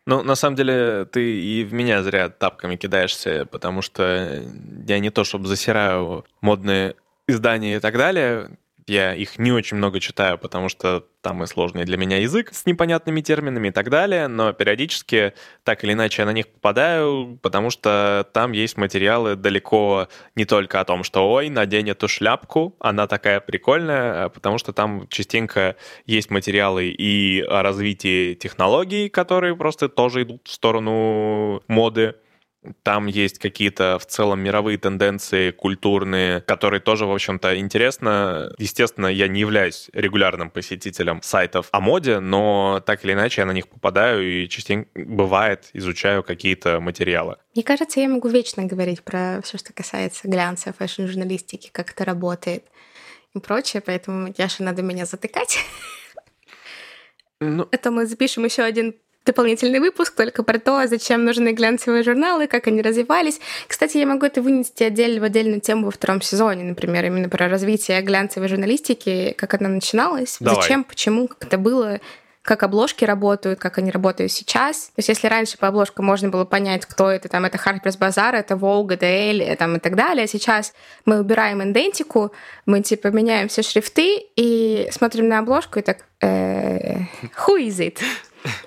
Ну, 0.07 0.23
на 0.23 0.37
самом 0.37 0.55
деле, 0.55 1.05
ты 1.07 1.41
и 1.41 1.65
в 1.65 1.73
меня 1.73 2.05
зря 2.05 2.29
тапками 2.29 2.77
кидаешься, 2.77 3.47
потому 3.51 3.83
что 3.83 4.41
я 4.87 5.01
не 5.01 5.11
то 5.11 5.25
чтобы 5.25 5.49
засираю 5.49 6.25
модные 6.41 6.95
издания 7.27 7.77
и 7.77 7.81
так 7.81 7.97
далее, 7.97 8.51
я 8.93 9.15
их 9.15 9.39
не 9.39 9.53
очень 9.53 9.79
много 9.79 10.01
читаю, 10.01 10.39
потому 10.39 10.69
что 10.69 11.07
там 11.23 11.43
и 11.43 11.47
сложный 11.47 11.85
для 11.85 11.97
меня 11.97 12.19
язык 12.19 12.53
с 12.53 12.67
непонятными 12.67 13.21
терминами 13.21 13.69
и 13.69 13.71
так 13.71 13.89
далее, 13.89 14.29
но 14.29 14.53
периодически 14.53 15.33
так 15.65 15.83
или 15.83 15.93
иначе 15.93 16.23
я 16.23 16.27
на 16.27 16.33
них 16.33 16.49
попадаю, 16.49 17.39
потому 17.43 17.71
что 17.71 18.29
там 18.33 18.53
есть 18.53 18.77
материалы 18.77 19.37
далеко 19.37 20.09
не 20.35 20.45
только 20.45 20.81
о 20.81 20.85
том, 20.85 21.05
что 21.05 21.31
ой, 21.33 21.49
надень 21.49 21.89
эту 21.89 22.07
шляпку, 22.07 22.77
она 22.81 23.07
такая 23.07 23.41
прикольная, 23.41 24.25
а 24.25 24.29
потому 24.29 24.59
что 24.59 24.73
там 24.73 25.09
частенько 25.09 25.77
есть 26.05 26.31
материалы 26.31 26.89
и 26.89 27.41
о 27.49 27.63
развитии 27.63 28.35
технологий, 28.35 29.09
которые 29.09 29.57
просто 29.57 29.89
тоже 29.89 30.25
идут 30.25 30.43
в 30.45 30.53
сторону 30.53 31.63
моды, 31.67 32.17
там 32.83 33.07
есть 33.07 33.39
какие-то 33.39 33.99
в 33.99 34.07
целом 34.07 34.41
мировые 34.41 34.79
тенденции 34.79 35.51
культурные, 35.51 36.41
которые 36.41 36.81
тоже, 36.81 37.07
в 37.07 37.13
общем-то, 37.13 37.59
интересно. 37.59 38.53
Естественно, 38.59 39.07
я 39.07 39.29
не 39.29 39.41
являюсь 39.41 39.91
регулярным 39.93 40.51
посетителем 40.51 41.23
сайтов 41.23 41.69
о 41.73 41.81
моде, 41.81 42.21
но 42.21 42.83
так 42.87 43.05
или 43.05 43.13
иначе 43.13 43.41
я 43.43 43.47
на 43.47 43.53
них 43.53 43.69
попадаю 43.69 44.23
и 44.23 44.49
частенько 44.49 44.89
бывает 44.95 45.71
изучаю 45.73 46.23
какие-то 46.23 46.81
материалы. 46.81 47.37
Мне 47.55 47.65
кажется, 47.65 48.01
я 48.01 48.09
могу 48.09 48.29
вечно 48.29 48.65
говорить 48.65 49.03
про 49.03 49.41
все, 49.43 49.59
что 49.59 49.73
касается 49.73 50.29
глянца, 50.29 50.73
фэшн-журналистики, 50.73 51.71
как 51.73 51.91
это 51.91 52.05
работает 52.05 52.65
и 53.35 53.39
прочее, 53.41 53.83
поэтому 53.85 54.33
Яша 54.37 54.63
надо 54.63 54.83
меня 54.83 55.05
затыкать. 55.05 55.59
Ну, 57.41 57.67
это 57.73 57.91
мы 57.91 58.07
запишем 58.07 58.45
еще 58.45 58.63
один 58.63 58.95
дополнительный 59.25 59.81
выпуск 59.81 60.15
только 60.15 60.43
про 60.43 60.59
то, 60.59 60.87
зачем 60.87 61.25
нужны 61.25 61.53
глянцевые 61.53 62.03
журналы, 62.03 62.47
как 62.47 62.67
они 62.67 62.83
развивались. 62.83 63.41
Кстати, 63.69 63.99
я 63.99 64.07
могу 64.07 64.27
это 64.27 64.43
вынести 64.43 64.83
отдельно 64.83 65.21
в 65.21 65.25
отдельную 65.25 65.61
тему 65.61 65.87
во 65.87 65.91
втором 65.91 66.21
сезоне, 66.21 66.65
например, 66.65 67.05
именно 67.05 67.29
про 67.29 67.49
развитие 67.49 68.01
глянцевой 68.03 68.49
журналистики, 68.49 69.35
как 69.37 69.55
она 69.55 69.69
начиналась, 69.69 70.37
Давай. 70.41 70.63
зачем, 70.63 70.85
почему, 70.85 71.29
как 71.29 71.45
это 71.45 71.59
было, 71.59 72.01
как 72.43 72.65
обложки 72.65 73.05
работают, 73.05 73.61
как 73.61 73.79
они 73.79 73.91
работают 73.91 74.33
сейчас. 74.33 74.87
То 74.87 74.95
есть 74.99 75.09
если 75.09 75.29
раньше 75.29 75.57
по 75.57 75.69
обложкам 75.69 76.05
можно 76.05 76.29
было 76.29 76.45
понять, 76.45 76.85
кто 76.87 77.09
это, 77.09 77.29
там, 77.29 77.45
это 77.45 77.57
Harper's 77.57 77.99
Bazaar, 77.99 78.35
это 78.35 78.57
Волга, 78.57 78.97
DL, 78.97 79.55
там, 79.57 79.77
и 79.77 79.79
так 79.79 79.95
далее, 79.95 80.27
сейчас 80.27 80.75
мы 81.05 81.21
убираем 81.21 81.63
индентику, 81.63 82.33
мы, 82.67 82.83
типа, 82.83 83.09
меняем 83.09 83.47
все 83.49 83.63
шрифты 83.63 84.27
и 84.35 84.89
смотрим 84.91 85.29
на 85.29 85.39
обложку 85.39 85.79
и 85.79 85.83
так, 85.83 86.05
э, 86.21 87.03
who 87.47 87.59
is 87.59 87.79
it? 87.79 87.99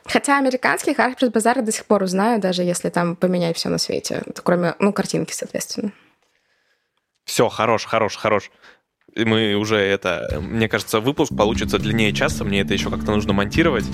Хотя 0.06 0.38
американский 0.38 0.92
Harper's 0.92 1.32
Bazaar 1.32 1.62
до 1.62 1.72
сих 1.72 1.86
пор 1.86 2.04
узнаю, 2.04 2.40
даже 2.40 2.64
если 2.64 2.90
там 2.90 3.16
поменять 3.16 3.58
все 3.58 3.70
на 3.70 3.78
свете, 3.78 4.24
кроме, 4.44 4.76
ну, 4.80 4.94
картинки, 4.94 5.34
соответственно. 5.34 5.92
Все, 7.26 7.50
хорош, 7.50 7.86
хорош, 7.86 8.16
хорош. 8.16 8.52
Мы 9.16 9.56
уже 9.56 9.78
это... 9.78 10.40
Мне 10.42 10.68
кажется, 10.68 11.00
выпуск 11.00 11.36
получится 11.36 11.80
длиннее 11.80 12.14
часа, 12.14 12.44
мне 12.44 12.62
это 12.62 12.74
еще 12.74 12.90
как-то 12.90 13.12
нужно 13.12 13.34
монтировать. 13.34 13.86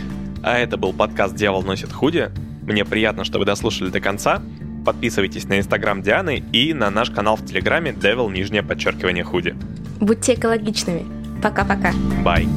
А 0.43 0.57
это 0.57 0.77
был 0.77 0.93
подкаст 0.93 1.35
«Дьявол 1.35 1.63
носит 1.63 1.91
худи». 1.91 2.31
Мне 2.63 2.85
приятно, 2.85 3.23
что 3.23 3.39
вы 3.39 3.45
дослушали 3.45 3.89
до 3.89 3.99
конца. 3.99 4.41
Подписывайтесь 4.85 5.45
на 5.45 5.59
инстаграм 5.59 6.01
Дианы 6.01 6.43
и 6.51 6.73
на 6.73 6.89
наш 6.89 7.11
канал 7.11 7.35
в 7.35 7.45
Телеграме 7.45 7.91
Devil 7.91 8.31
нижнее 8.31 8.63
подчеркивание 8.63 9.23
худи. 9.23 9.55
Будьте 9.99 10.33
экологичными. 10.33 11.05
Пока-пока. 11.41 11.93
Бай. 12.23 12.47